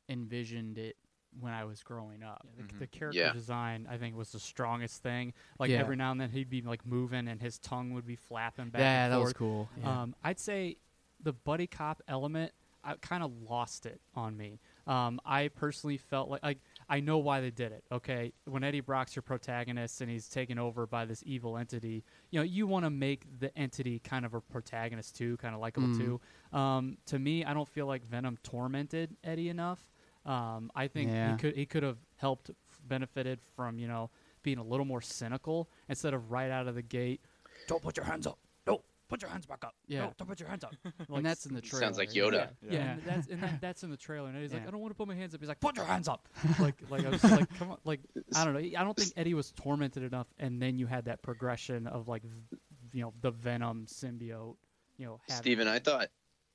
[0.07, 0.95] envisioned it
[1.39, 2.45] when I was growing up.
[2.57, 2.79] Yeah, the, Mhm.
[2.79, 3.33] the character Yeah.
[3.33, 5.33] design, I think, was the strongest thing.
[5.59, 5.77] Like Yeah.
[5.79, 8.79] every now and then, he'd be like moving, and his tongue would be flapping back.
[8.81, 9.69] yeah, and that was cool.
[9.77, 10.01] Yeah.
[10.01, 10.77] Um, I'd say
[11.21, 14.59] the buddy cop element, I kind of lost it on me.
[14.85, 17.83] Um, I personally felt like, like I know why they did it.
[17.91, 22.39] Okay, when Eddie Brock's your protagonist and he's taken over by this evil entity, you
[22.39, 25.89] know, you want to make the entity kind of a protagonist too, kind of likable
[25.89, 25.97] Mm.
[25.97, 26.21] too.
[26.57, 29.91] Um, to me, I don't feel like Venom tormented Eddie enough.
[30.27, 31.31] Um, I think Yeah.
[31.31, 32.51] he could he could have helped,
[32.85, 34.09] benefited from you know
[34.43, 37.21] being a little more cynical instead of right out of the gate.
[37.67, 38.37] Don't put your hands up.
[38.65, 39.73] No, put your hands back up.
[39.87, 40.01] Yeah.
[40.01, 40.73] no, don't put your hands up.
[41.09, 41.83] Like, and that's in the trailer.
[41.85, 42.11] Sounds like.
[42.11, 42.33] Yoda.
[42.33, 42.71] yeah, Yeah.
[42.71, 44.27] yeah, and that's and that, that's in the trailer.
[44.27, 45.39] And Eddie's like, I don't want to put my hands up.
[45.41, 46.27] He's like, put your hands up.
[46.59, 48.01] like, like I was just like, come on, like
[48.35, 48.59] I don't know.
[48.59, 50.27] I don't think Eddie was tormented enough.
[50.39, 52.57] And then you had that progression of like, v-
[52.93, 54.55] you know, the Venom symbiote.
[54.97, 56.07] You know, having- Steven, I thought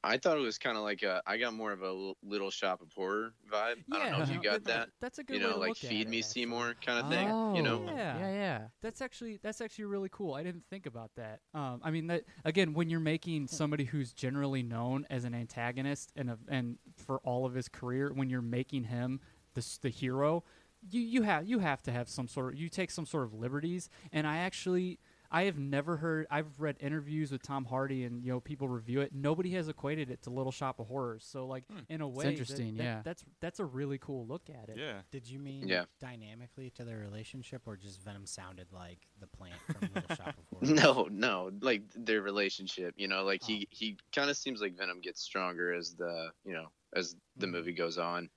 [0.04, 2.80] I thought it was kind of like a I got more of a little shop
[2.82, 3.76] of horror vibe.
[3.86, 4.88] Yeah, I don't know if you got that.
[5.00, 6.22] That's a good You way know, to like look feed me actually.
[6.22, 7.28] Seymour kind of thing.
[7.30, 8.18] Oh, You know, Yeah.
[8.18, 8.60] yeah, yeah.
[8.80, 10.34] That's actually that's actually really cool.
[10.34, 11.40] I didn't think about that.
[11.54, 16.12] Um, I mean, that again, when you're making somebody who's generally known as an antagonist
[16.16, 19.20] and a, and for all of his career, when you're making him
[19.54, 20.42] the the hero,
[20.90, 23.34] you you have you have to have some sort of you take some sort of
[23.34, 23.88] liberties.
[24.12, 24.98] And I actually
[25.34, 26.26] I have never heard.
[26.30, 29.14] I've read interviews with Tom Hardy and you know people review it.
[29.14, 31.24] Nobody has equated it to Little Shop of Horrors.
[31.26, 33.00] So like in a way, that- interesting, that- yeah.
[33.02, 34.76] that's that's a really cool look at it.
[34.78, 35.00] Yeah.
[35.10, 35.86] Did you mean Yeah.
[36.00, 40.44] dynamically to their relationship, or just Venom sounded like the plant from Little Shop of
[40.68, 40.70] Horrors?
[40.70, 42.94] No, no, like their relationship.
[42.98, 46.52] You know, like he he kind of seems like Venom gets stronger as the you
[46.52, 47.52] know as the Mhm.
[47.52, 48.28] movie goes on.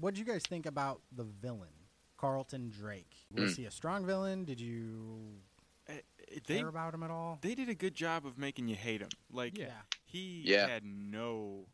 [0.00, 1.86] What did you guys think about the villain,
[2.16, 3.14] Carlton Drake?
[3.32, 3.56] Was Mm.
[3.56, 4.44] he a strong villain?
[4.44, 5.40] Did you
[6.46, 7.38] They care about him at all?
[7.42, 9.08] they did a good job of making you hate him.
[9.32, 9.72] Like yeah.
[10.04, 10.66] he Yeah.
[10.68, 11.66] had no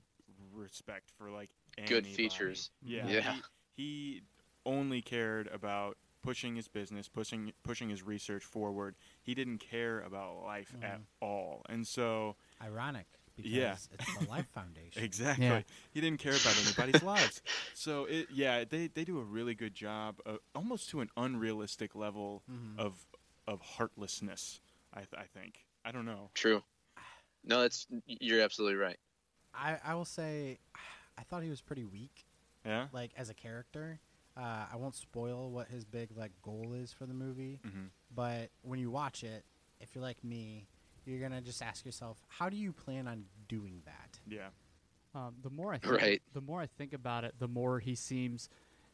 [0.53, 1.51] respect for like
[1.87, 2.71] Good features.
[2.83, 3.07] Yeah.
[3.07, 3.35] Yeah.
[3.77, 4.23] He, he
[4.65, 8.97] only cared about pushing his business, pushing pushing his research forward.
[9.23, 11.05] He didn't care about life at Mhm.
[11.21, 11.63] all.
[11.69, 13.73] And so Ironic because Yeah.
[13.93, 15.05] it's the Life Foundation.
[15.05, 15.45] Exactly.
[15.47, 15.61] Yeah.
[15.93, 17.43] He didn't care about anybody's lives.
[17.75, 21.95] So it yeah, they they do a really good job, uh, almost to an unrealistic
[21.95, 22.79] level Mhm.
[22.79, 23.07] of
[23.47, 24.61] of heartlessness.
[24.93, 25.65] I th- I think.
[25.85, 26.31] I don't know.
[26.35, 26.63] True.
[27.45, 28.99] No, that's you're absolutely right.
[29.55, 30.59] I, I will say,
[31.17, 32.27] I thought he was pretty weak,
[32.65, 32.89] Yeah.
[32.93, 34.01] like as a character.
[34.37, 38.51] Uh, I won't spoil what his big like goal is for the movie, hmm but
[38.63, 39.45] when you watch it,
[39.81, 40.67] if you're like me,
[41.05, 44.19] you're gonna just ask yourself, how do you plan on doing that?
[44.29, 44.49] Yeah.
[45.15, 46.23] Um, the more I think, Right.
[46.35, 48.49] the more I think about it, the more he seems,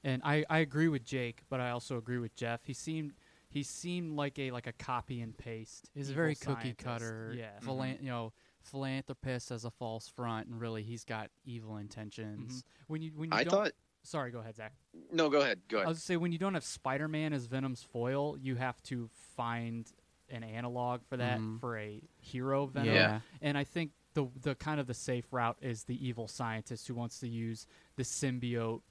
[0.05, 2.65] and I, I agree with Jake, but I also agree with Jeff.
[2.65, 3.13] He seemed
[3.53, 5.89] he seemed like a like a copy and paste.
[5.95, 6.79] He's a evil very cookie scientist.
[6.79, 7.59] cutter, Yeah.
[7.61, 8.33] philan- you know,
[8.63, 12.65] philanthropist as a false front, and really he's got evil intentions.
[12.87, 13.73] When you when you I don't, thought
[14.03, 14.73] sorry, go ahead, Zach.
[15.13, 15.87] no, go ahead, go ahead.
[15.87, 19.09] I was gonna say when you don't have Spider-Man as Venom's foil, you have to
[19.37, 19.87] find
[20.29, 21.61] an analog for that Mhm.
[21.61, 22.95] for a hero Venom.
[22.95, 23.21] Yeah.
[23.43, 26.95] And I think the the kind of the safe route is the evil scientist who
[26.95, 28.83] wants to use the symbiote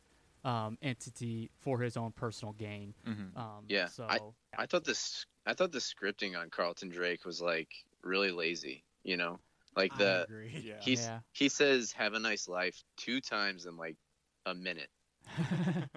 [0.44, 2.94] um, entity for his own personal gain.
[3.06, 4.08] hmm Um, Yeah, So
[4.58, 7.70] I thought this I thought the scripting on Carlton Drake was like
[8.04, 9.40] really lazy, you know?
[9.76, 10.64] Like I the agree.
[10.64, 10.76] Yeah.
[10.82, 11.20] he's Yeah.
[11.32, 13.98] he says have a nice life two times in like
[14.46, 14.90] a minute.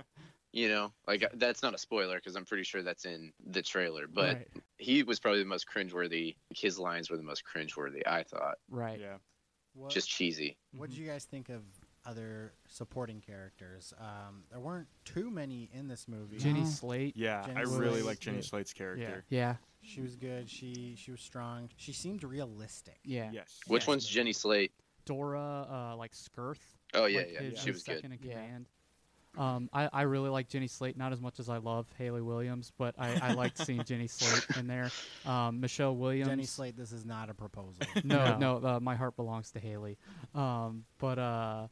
[0.55, 4.07] You know, like that's not a spoiler because I'm pretty sure that's in the trailer.
[4.07, 6.37] But right, he was probably the most cringeworthy.
[6.51, 8.03] His lines were the most cringeworthy.
[8.07, 9.01] I thought right.
[9.01, 9.17] Yeah.
[9.75, 10.57] What, just cheesy.
[10.73, 11.63] what did you guys think of
[12.07, 13.93] other supporting characters?
[13.99, 16.39] Um, there weren't too many in this movie.
[16.39, 16.67] Jenny No.
[16.67, 17.17] Slate.
[17.17, 17.43] Yeah.
[17.47, 18.43] Jenny I really like Jenny Yeah.
[18.43, 19.25] Slate's character.
[19.29, 20.49] Yeah, She was good.
[20.51, 21.69] She she was strong.
[21.77, 22.99] She seemed realistic.
[23.05, 23.31] yeah.
[23.33, 23.61] Yes.
[23.67, 24.07] Which Yes, one's.
[24.07, 24.73] Jenny Slate?
[25.05, 26.61] Dora, uh, like Skirth.
[26.95, 27.95] Oh yeah, like yeah, his- she his was good.
[27.97, 28.33] second in Yeah.
[28.35, 28.67] command.
[29.37, 32.71] Um, I, I really like Jenny Slate, not as much as I love Hayley Williams,
[32.79, 34.93] but I, I liked seeing Jenny Slate in there.
[35.27, 36.29] Um, Michelle Williams.
[36.29, 37.83] Jenny Slate, this is not a proposal.
[38.05, 39.99] No, no, uh, my heart belongs to Hayley.
[40.37, 41.67] Um, but uh,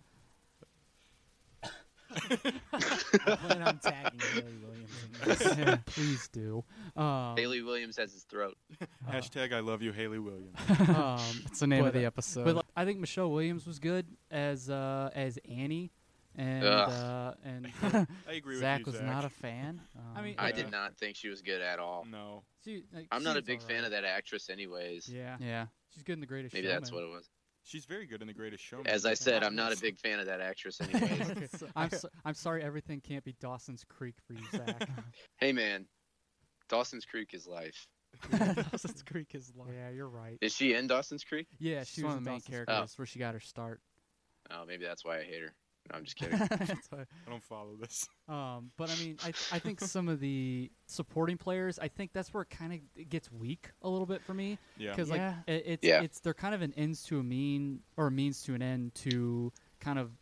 [2.15, 4.91] I plan on tagging Hayley Williams
[5.25, 5.79] in this.
[5.87, 6.65] please do.
[6.97, 8.57] Um, Hayley Williams has his throat.
[9.11, 10.57] Hashtag I love you, Hayley Williams.
[10.89, 12.45] um, It's the name of the uh, episode.
[12.45, 15.91] but like, I think Michelle Williams was good as uh, as Annie,
[16.37, 16.91] and Ugh.
[16.91, 19.07] uh, and uh, I agree Zach with you, was Zach.
[19.07, 19.81] not a fan.
[20.17, 20.55] I mean, Um, I Yeah.
[20.57, 22.07] did not think she was good at all.
[22.11, 22.43] No.
[22.65, 23.85] she, like, I'm not a was big fan alright.
[23.87, 25.09] of that actress, anyways.
[25.09, 25.67] Yeah, yeah.
[25.93, 26.81] she's good in the Greatest Maybe Showman.
[26.83, 27.29] that's what it was.
[27.65, 28.89] She's very good in The Greatest Showman.
[28.89, 31.63] As I said, I'm not a big fan of that actress anyways.
[31.77, 32.63] I'm so, I'm sorry.
[32.63, 34.89] Everything can't be Dawson's Creek for you, Zach.
[35.39, 35.87] hey man,
[36.69, 37.87] Dawson's Creek is life.
[38.73, 39.71] Dawson's Creek is life.
[39.73, 40.39] yeah, you're right.
[40.41, 41.47] Is she in Dawson's Creek?
[41.59, 42.67] Yeah, She's she was one of the main Dawson's Creek.
[42.67, 43.81] characters where she got her start.
[44.51, 45.55] Oh, maybe that's why I hate her.
[45.91, 46.35] No, I'm just kidding.
[46.41, 48.09] I don't follow this.
[48.29, 52.33] Um, but I mean, I I think some of the supporting players, I think that's
[52.33, 54.59] where it kind of gets weak a little bit for me.
[54.77, 54.91] Yeah.
[54.91, 55.29] because Yeah.
[55.47, 56.03] like it, it's Yeah.
[56.03, 58.95] it's they're kind of an ends to a mean or a means to an end
[58.97, 60.13] to kind of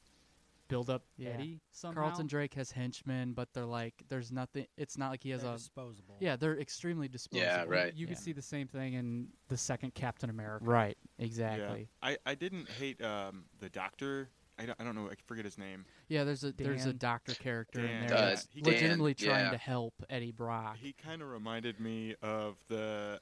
[0.68, 1.30] build up Yeah.
[1.30, 2.02] Eddie somehow.
[2.02, 4.66] Carlton Drake has henchmen, but they're like, there's nothing.
[4.78, 5.56] It's not like he has They're a.
[5.56, 6.16] disposable.
[6.20, 7.44] Yeah, they're extremely disposable.
[7.44, 7.92] Yeah, right.
[7.92, 8.14] You Yeah.
[8.14, 10.64] can see the same thing in the second Captain America.
[10.64, 10.96] Right.
[11.18, 11.88] Exactly.
[12.02, 12.08] Yeah.
[12.10, 14.30] I, I didn't hate um, the doctor.
[14.60, 15.08] I don't, I don't know.
[15.10, 15.84] I forget his name.
[16.08, 19.50] Yeah, there's a there's a doctor character in there that's he- legitimately Dan, trying yeah.
[19.52, 20.76] to help Eddie Brock.
[20.80, 23.20] He kind of reminded me of the,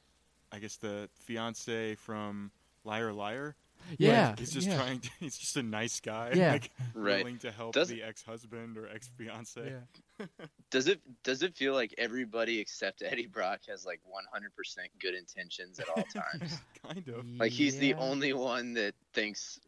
[0.50, 2.50] I guess the fiance from
[2.84, 3.54] Liar Liar.
[3.96, 4.76] yeah, He's just yeah.
[4.76, 5.10] trying to.
[5.20, 6.32] He's just a nice guy.
[6.34, 6.52] Yeah.
[6.52, 7.18] Like, Right.
[7.24, 9.72] willing to help Does- the ex-husband or ex-fiance.
[10.18, 10.26] Yeah.
[10.70, 15.78] Does it does it feel like everybody except Eddie Brock has like 100% good intentions
[15.78, 16.58] at all times?
[16.84, 17.24] kind of.
[17.38, 19.60] like he's the only one that thinks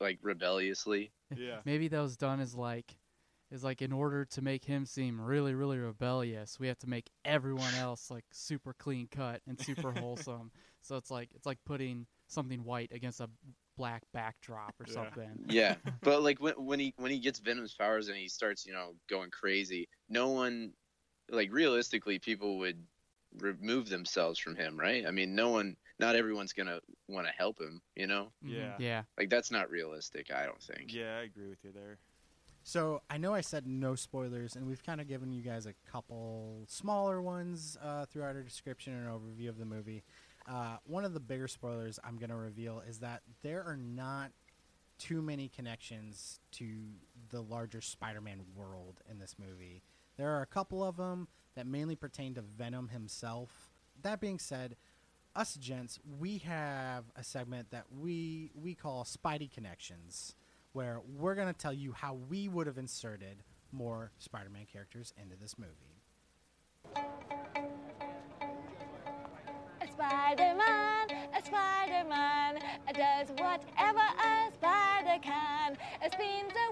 [0.00, 1.12] like rebelliously.
[1.34, 1.60] Yeah.
[1.64, 2.98] Maybe that was done as like,
[3.50, 7.10] is like in order to make him seem really, really rebellious, we have to make
[7.24, 10.50] everyone else like super clean cut and super wholesome.
[10.82, 13.30] So it's like it's like putting something white against a
[13.76, 14.92] black backdrop or Yeah.
[14.92, 15.38] something.
[15.48, 18.72] Yeah, but like when when he when he gets Venom's powers and he starts you
[18.72, 20.72] know going crazy, no one
[21.30, 22.86] like realistically people would
[23.38, 25.06] remove themselves from him, right?
[25.06, 28.32] I mean, no one, not everyone's gonna want to help him, you know.
[28.44, 28.50] Mhm.
[28.52, 28.76] Yeah.
[28.78, 29.02] Yeah.
[29.18, 30.92] Like that's not realistic, I don't think.
[30.92, 31.98] Yeah, I agree with you there.
[32.62, 35.74] So I know I said no spoilers, and we've kind of given you guys a
[35.88, 40.02] couple smaller ones uh, throughout our description and overview of the movie.
[40.48, 44.32] Uh, one of the bigger spoilers I'm going to reveal is that there are not
[44.98, 46.66] too many connections to
[47.30, 49.82] the larger Spider-Man world in this movie.
[50.16, 53.70] There are a couple of them that mainly pertain to Venom himself.
[54.02, 54.76] That being said,
[55.36, 60.34] us gents, we have a segment that we we call Spidey Connections,
[60.72, 65.56] where we're gonna tell you how we would have inserted more Spider-Man characters into this
[65.58, 66.00] movie.
[69.82, 72.60] A Spider-Man, a Spider-Man
[72.94, 75.76] does whatever a spider can.
[76.10, 76.66] Spins a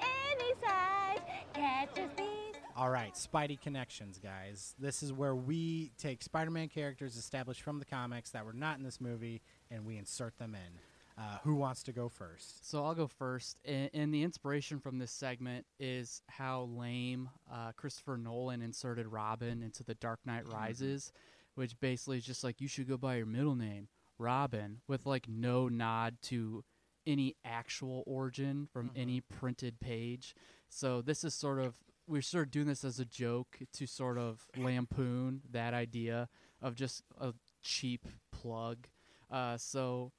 [0.00, 1.20] any size,
[1.52, 2.37] catches thieves.
[2.78, 4.76] All right, Spidey Connections, guys.
[4.78, 8.84] This is where we take Spider-Man characters established from the comics that were not in
[8.84, 11.20] this movie, and we insert them in.
[11.20, 12.64] Uh, who wants to go first?
[12.64, 13.56] So I'll go first.
[13.64, 19.60] And, and the inspiration from this segment is how lame uh, Christopher Nolan inserted Robin
[19.60, 21.10] into The Dark Knight Rises,
[21.56, 25.26] which basically is just like you should go by your middle name, Robin, with like
[25.28, 26.62] no nod to
[27.08, 30.36] any actual origin from any printed page.
[30.68, 31.74] So this is sort of
[32.08, 36.28] we're sort of doing this as a joke to sort of lampoon that idea
[36.62, 38.88] of just a cheap plug.
[39.30, 40.10] Uh, so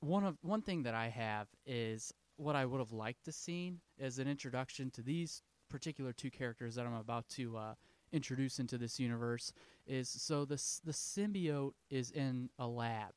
[0.00, 3.80] one of one thing that I have is what I would have liked to seen
[3.98, 7.74] as an introduction to these particular two characters that I'm about to uh,
[8.12, 9.52] introduce into this universe
[9.86, 13.12] is so the the symbiote is in a lab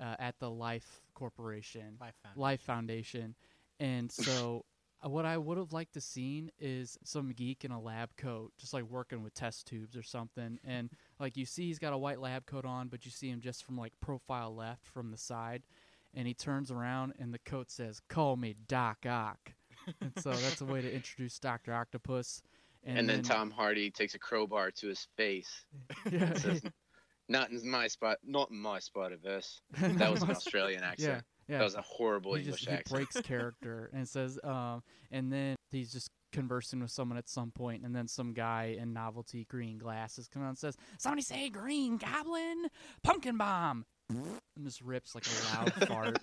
[0.00, 2.40] uh, at the Life Corporation, Life Foundation.
[2.40, 3.34] Life Foundation,
[3.80, 4.64] and so
[5.04, 8.52] Uh, what I would have liked to seen is some geek in a lab coat,
[8.58, 10.90] just like working with test tubes or something, and
[11.20, 13.64] like you see he's got a white lab coat on, but you see him just
[13.64, 15.62] from like profile left from the side,
[16.14, 19.52] and he turns around and the coat says, "Call me Doc Ock,"
[20.00, 22.42] and so that's a way to introduce Doctor Octopus.
[22.84, 25.64] And, then, Tom Hardy takes a crowbar to his face.
[26.10, 26.62] yeah, says,
[27.28, 31.16] "Not in my spot, not in my Spider Verse." That was an Australian accent.
[31.16, 31.20] yeah.
[31.48, 35.56] That was a horrible he English just he breaks character and says um and then
[35.70, 39.78] he's just conversing with someone at some point and then some guy in novelty green
[39.78, 42.66] glasses comes out and says somebody say green goblin
[43.02, 43.84] pumpkin bomb.
[44.08, 46.18] And just rips like a loud fart.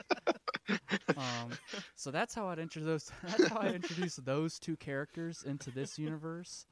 [1.17, 1.51] Um
[1.95, 6.65] so that's how i'd introduce that's how i introduce those two characters into this universe.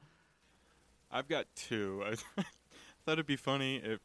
[1.10, 2.02] I've got two.
[2.06, 2.14] I
[3.04, 4.00] thought it'd be funny if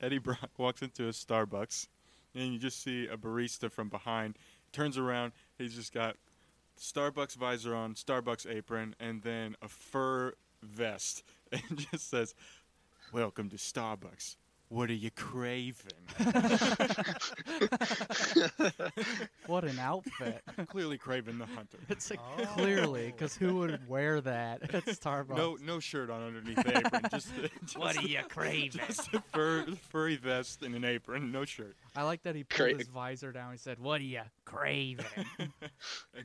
[0.00, 1.86] Eddie Brock walks into a Starbucks
[2.34, 4.36] and you just see a barista from behind,
[4.72, 6.16] turns around, he's just got
[6.78, 11.22] Starbucks visor on, Starbucks apron, and then a fur vest,
[11.52, 12.34] and just says,
[13.12, 14.36] "Welcome to Starbucks.
[14.70, 15.92] "What are you craving?"
[19.46, 20.42] What an outfit!
[20.68, 21.78] Clearly, Kraven the Hunter.
[21.88, 22.44] It's like Oh.
[22.54, 25.36] clearly because who would wear that at Starbucks?
[25.36, 27.02] No, no shirt on underneath the apron.
[27.10, 27.28] Just,
[27.64, 28.70] just What are you craving?
[28.86, 31.76] Just a fur, furry vest and an apron, no shirt.
[31.96, 33.50] I like that he pulled Cra- his visor down.
[33.52, 35.04] He said, "What are you craving?"
[35.38, 35.52] And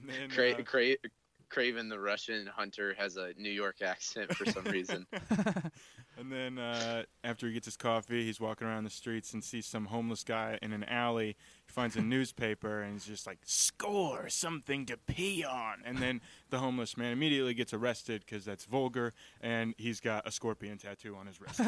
[0.08, 0.96] then Cra- uh, Cra-
[1.56, 5.06] Kraven the Russian hunter has a New York accent for some reason.
[6.18, 9.66] And then uh, after he gets his coffee, he's walking around the streets and sees
[9.66, 11.36] some homeless guy in an alley.
[11.66, 16.22] He finds a newspaper and he's just like, "Score something to pee on." And then
[16.51, 21.18] the homeless man immediately gets arrested because that's vulgar, and he's got a scorpion tattoo
[21.18, 21.60] on his wrist.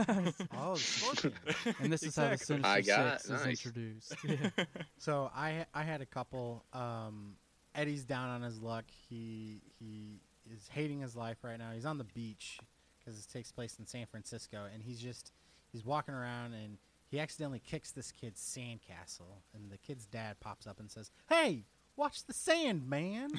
[0.57, 1.33] Oh, scorpion.
[1.81, 2.55] and this is how the Exactly.
[2.63, 3.41] Sinister I got- Six nice.
[3.41, 4.15] is introduced.
[4.23, 4.65] Yeah.
[4.97, 6.63] So I I had a couple.
[6.71, 7.33] Um,
[7.77, 8.85] Eddie's down on his luck.
[9.09, 10.19] He he
[10.51, 11.71] is hating his life right now.
[11.73, 12.59] He's on the beach
[12.99, 15.31] because this takes place in San Francisco, and he's just
[15.71, 16.77] he's walking around and
[17.09, 21.65] he accidentally kicks this kid's sandcastle, and the kid's dad pops up and says, "Hey,
[21.95, 23.29] watch the sand, man."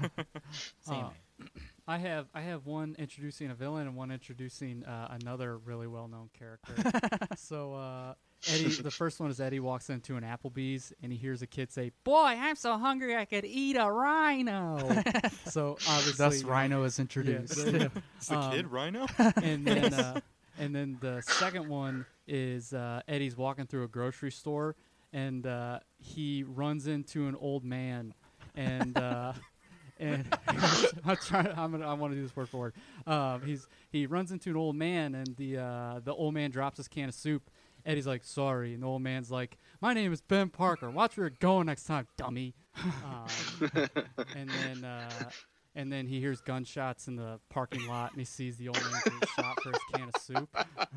[0.80, 1.14] Sandman.
[1.88, 6.06] I have I have one introducing a villain and one introducing uh, another really well
[6.06, 6.74] known character.
[7.36, 8.14] so uh,
[8.52, 11.72] Eddie, the first one is Eddie walks into an Applebee's and he hears a kid
[11.72, 14.78] say, "Boy, I'm so hungry I could eat a rhino."
[15.46, 17.54] so obviously, Thus, Rhino is Yeah, introduced.
[17.54, 17.88] so, yeah.
[18.18, 19.06] It's the Um, kid Rhino.
[19.42, 20.20] and then uh,
[20.58, 24.76] and then the second one is uh, Eddie's walking through a grocery store
[25.14, 28.12] and uh, he runs into an old man
[28.54, 29.32] and uh,
[29.98, 30.24] and
[31.04, 32.74] I'm trying I'm gonna I want to do this word for word.
[33.06, 36.76] Um, he's he runs into an old man and the uh, the old man drops
[36.76, 37.50] his can of soup.
[37.86, 40.90] Eddie's like sorry and the old man's like my name is Ben Parker.
[40.90, 42.54] Watch where you're going next time, dummy.
[43.04, 43.70] Um,
[44.36, 45.30] and then uh,
[45.74, 49.00] and then he hears gunshots in the parking lot, and he sees the old man
[49.04, 50.48] getting shot for his can of soup.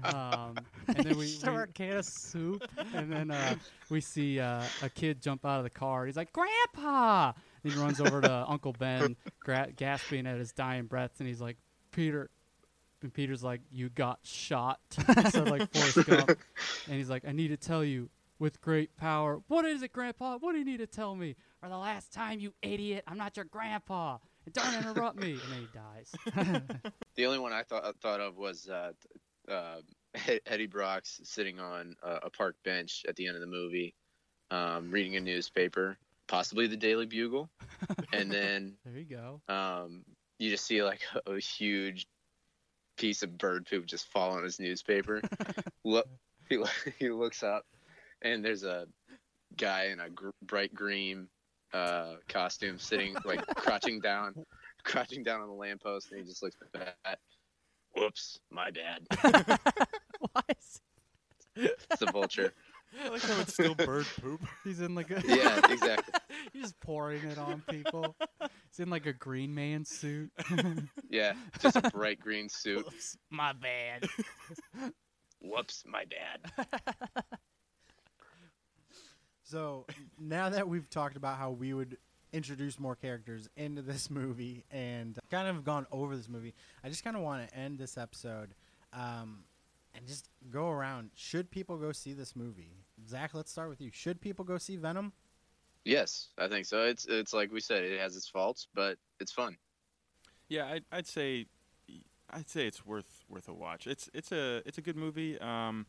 [0.03, 0.55] Um,
[0.87, 2.63] and then we, we can of soup.
[2.95, 3.55] and then uh,
[3.89, 6.07] we see uh, a kid jump out of the car.
[6.07, 7.33] He's like, "Grandpa!"
[7.63, 11.41] And he runs over to Uncle Ben, gra- gasping at his dying breaths, and he's
[11.41, 11.57] like,
[11.91, 12.29] "Peter."
[13.01, 14.79] And Peter's like, "You got shot,"
[15.31, 18.09] so like Forrest Gump, and he's like, "I need to tell you."
[18.39, 19.39] With great power.
[19.49, 20.39] What is it, Grandpa?
[20.39, 21.35] What do you need to tell me?
[21.61, 23.03] Or the last time, you idiot.
[23.05, 24.17] I'm not your grandpa.
[24.45, 25.33] And don't interrupt me.
[25.33, 26.63] And then he dies.
[27.15, 28.93] The only one I thought thought of was uh,
[29.47, 29.81] uh,
[30.47, 33.93] Eddie Brock's sitting on a, a park bench at the end of the movie,
[34.49, 35.99] um, reading a newspaper,
[36.31, 37.49] possibly the Daily Bugle,
[38.13, 39.41] and then There you go.
[39.53, 40.03] um,
[40.39, 42.07] you just see like a, a huge
[42.97, 45.21] piece of bird poop just fall on his newspaper.
[45.83, 46.07] Look,
[46.49, 46.63] he,
[46.97, 47.65] he looks up,
[48.21, 48.87] and there's a
[49.57, 51.27] guy in a gr- bright green
[51.73, 54.33] uh, costume sitting like crouching down,
[54.83, 57.19] crouching down on the lamppost, and he just looks back.
[57.93, 59.05] Whoops, my bad.
[60.31, 60.81] Why is
[61.57, 62.53] It's a vulture.
[62.99, 64.41] I like how it's still bird poop.
[64.63, 66.13] He's in like a Yeah, exactly.
[66.53, 68.15] He's just pouring it on people.
[68.69, 70.31] He's in like a green man suit.
[71.09, 72.85] Yeah, just a bright green suit.
[73.29, 74.07] My bad.
[75.41, 76.51] Whoops, my bad.
[79.43, 79.85] So
[80.17, 81.97] now that we've talked about how we would
[82.31, 86.53] introduce more characters into this movie and kind of gone over this movie,
[86.85, 88.55] I just kind of want to end this episode
[88.93, 89.43] um,
[89.93, 91.09] and just go around.
[91.15, 92.80] Should people go see this movie?
[93.07, 93.89] Zach, let's start with you.
[93.91, 95.13] Should people go see Venom?
[95.83, 96.83] Yes, I think so.
[96.83, 99.57] It's it's like we said, it has its faults, but it's fun.
[100.47, 101.47] Yeah, I'd, I'd say,
[102.29, 103.87] I'd say it's worth worth a watch.
[103.87, 105.39] It's it's a it's a good movie.
[105.39, 105.87] Um,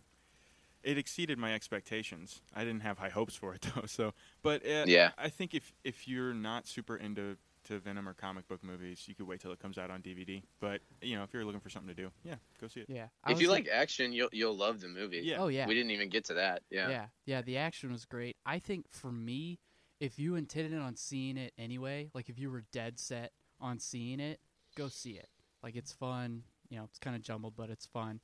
[0.83, 2.41] it exceeded my expectations.
[2.55, 3.87] I didn't have high hopes for it though.
[3.87, 5.11] So, but uh, Yeah.
[5.19, 9.15] I think if if you're not super into to Venom or comic book movies, you
[9.15, 10.43] could wait till it comes out on DVD.
[10.61, 12.87] But you know, if you're looking for something to do, yeah, go see it.
[12.89, 13.07] Yeah.
[13.25, 15.21] I if you was like action, you'll you'll love the movie.
[15.25, 15.37] Yeah.
[15.41, 15.67] Oh yeah.
[15.67, 16.63] We didn't even get to that.
[16.71, 16.89] Yeah.
[16.89, 17.07] yeah.
[17.27, 18.37] Yeah, the action was great.
[18.45, 19.59] I think for me,
[20.01, 24.19] if you intended on seeing it anyway, like if you were dead set on seeing
[24.21, 24.41] it,
[24.77, 25.29] go see it.
[25.63, 26.43] Like it's fun.
[26.69, 28.21] You know, it's kind of jumbled, but it's fun.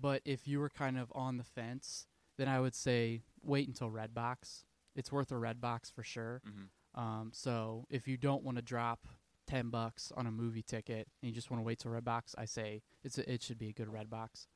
[0.00, 2.06] But if you were kind of on the fence,
[2.38, 4.64] then I would say wait until Redbox.
[4.96, 6.40] It's worth a Redbox for sure.
[6.46, 6.68] Mhm.
[6.94, 9.06] Um, so if you don't want to drop
[9.46, 12.44] ten bucks on a movie ticket and you just want to wait till Redbox, I
[12.44, 14.46] say it's a, it should be a good Redbox.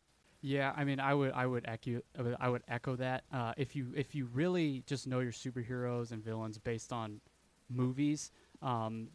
[0.41, 2.03] Yeah, I mean, I would, I would echo,
[2.39, 3.25] I would- echo that.
[3.33, 7.21] Uh, if you, if you really just know your superheroes and villains based on
[7.71, 8.31] movies,
[8.61, 9.09] um,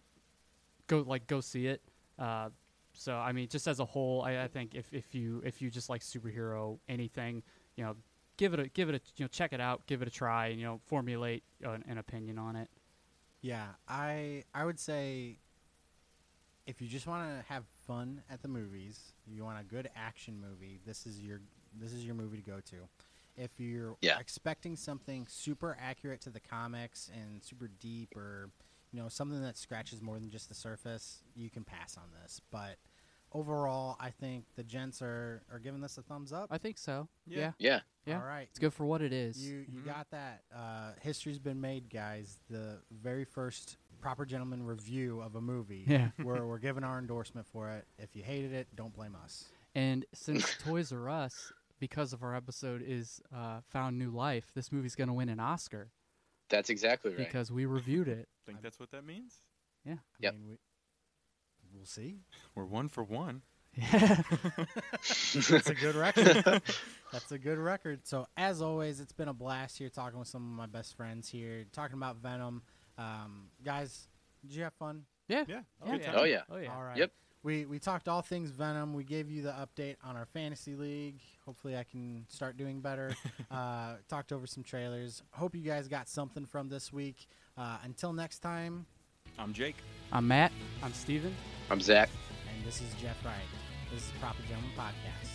[0.88, 1.82] go like go see it.
[2.18, 2.50] Uh,
[2.94, 5.70] so I mean, just as a whole, I, I think if, if you if you
[5.70, 7.44] just like superhero anything,
[7.76, 7.96] you know,
[8.38, 10.48] give it a give it a you know check it out, give it a try,
[10.48, 12.70] and you know formulate an, an opinion on it.
[13.42, 15.40] Yeah, I I would say
[16.68, 20.40] if you just want to have fun at the movies, you want a good action
[20.40, 21.42] movie, this is your
[21.80, 22.76] this is your movie to go to.
[23.38, 24.18] If you're Yeah.
[24.20, 28.50] expecting something super accurate to the comics and super deep, or
[28.92, 32.42] you know something that scratches more than just the surface, you can pass on this.
[32.52, 32.78] But
[33.34, 36.48] overall, I think the gents are are giving this a thumbs up.
[36.52, 37.08] I think so.
[37.28, 37.38] Yeah.
[37.40, 37.52] Yeah.
[37.60, 37.80] Yeah.
[38.06, 38.20] Yeah.
[38.22, 38.48] All right.
[38.50, 39.46] It's good for what it is.
[39.48, 39.86] You you Mhm.
[39.86, 40.44] got that.
[40.54, 42.40] Uh, history's been made, guys.
[42.50, 45.84] The very first proper gentleman review of a movie.
[45.88, 46.12] Yeah.
[46.24, 47.86] we're we're giving our endorsement for it.
[47.98, 49.46] If you hated it, don't blame us.
[49.76, 54.72] And since Toys R Us, because of our episode, is uh, found new life, this
[54.72, 55.92] movie's going to win an Oscar
[56.50, 57.18] That's exactly right.
[57.20, 58.28] because we reviewed it.
[58.46, 59.36] Think that's what that means?
[59.88, 60.34] I Yep.
[60.34, 60.58] mean, we,
[61.80, 62.18] we'll see.
[62.56, 63.42] We're one for one.
[63.76, 64.22] Yeah.
[64.92, 66.44] That's a good record.
[67.14, 68.06] That's a good record.
[68.06, 71.30] So as always, it's been a blast here talking with some of my best friends
[71.30, 72.62] here, talking about Venom.
[72.98, 74.10] Um, guys,
[74.46, 75.06] did you have fun?
[75.30, 75.46] yeah.
[75.48, 75.62] Yeah.
[75.82, 75.98] Oh, yeah.
[76.00, 76.16] time.
[76.18, 76.42] oh yeah.
[76.52, 76.76] Oh yeah.
[76.76, 76.98] All right.
[76.98, 77.12] Yep.
[77.42, 78.94] We we talked all things Venom.
[78.94, 81.22] We gave you the update on our fantasy league.
[81.46, 83.16] Hopefully, I can start doing better.
[83.52, 85.24] uh, talked over some trailers.
[85.32, 87.28] Hope you guys got something from this week.
[87.58, 88.86] Uh, until next time,
[89.40, 89.78] I'm Jake.
[90.12, 90.52] I'm Matt.
[90.84, 91.34] I'm Steven.
[91.70, 92.10] I'm Zach.
[92.54, 93.36] and this is Jeff Wright.
[93.94, 95.30] This is Proper Gentleman Podcast.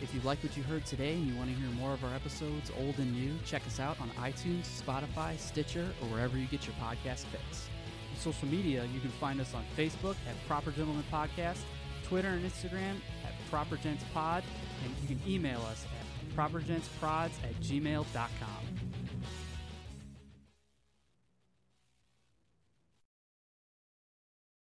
[0.00, 2.14] If you like what you heard today and you want to hear more of our
[2.14, 6.66] episodes, old and new, check us out on iTunes, Spotify, Stitcher, or wherever you get
[6.66, 7.68] your podcast fix.
[8.12, 11.58] On social media, you can find us on Facebook at Proper Gentleman Podcast,
[12.04, 14.42] Twitter and Instagram at Proper Gents Pod,
[14.84, 18.93] and you can email us at propergentsprods at gmail.com.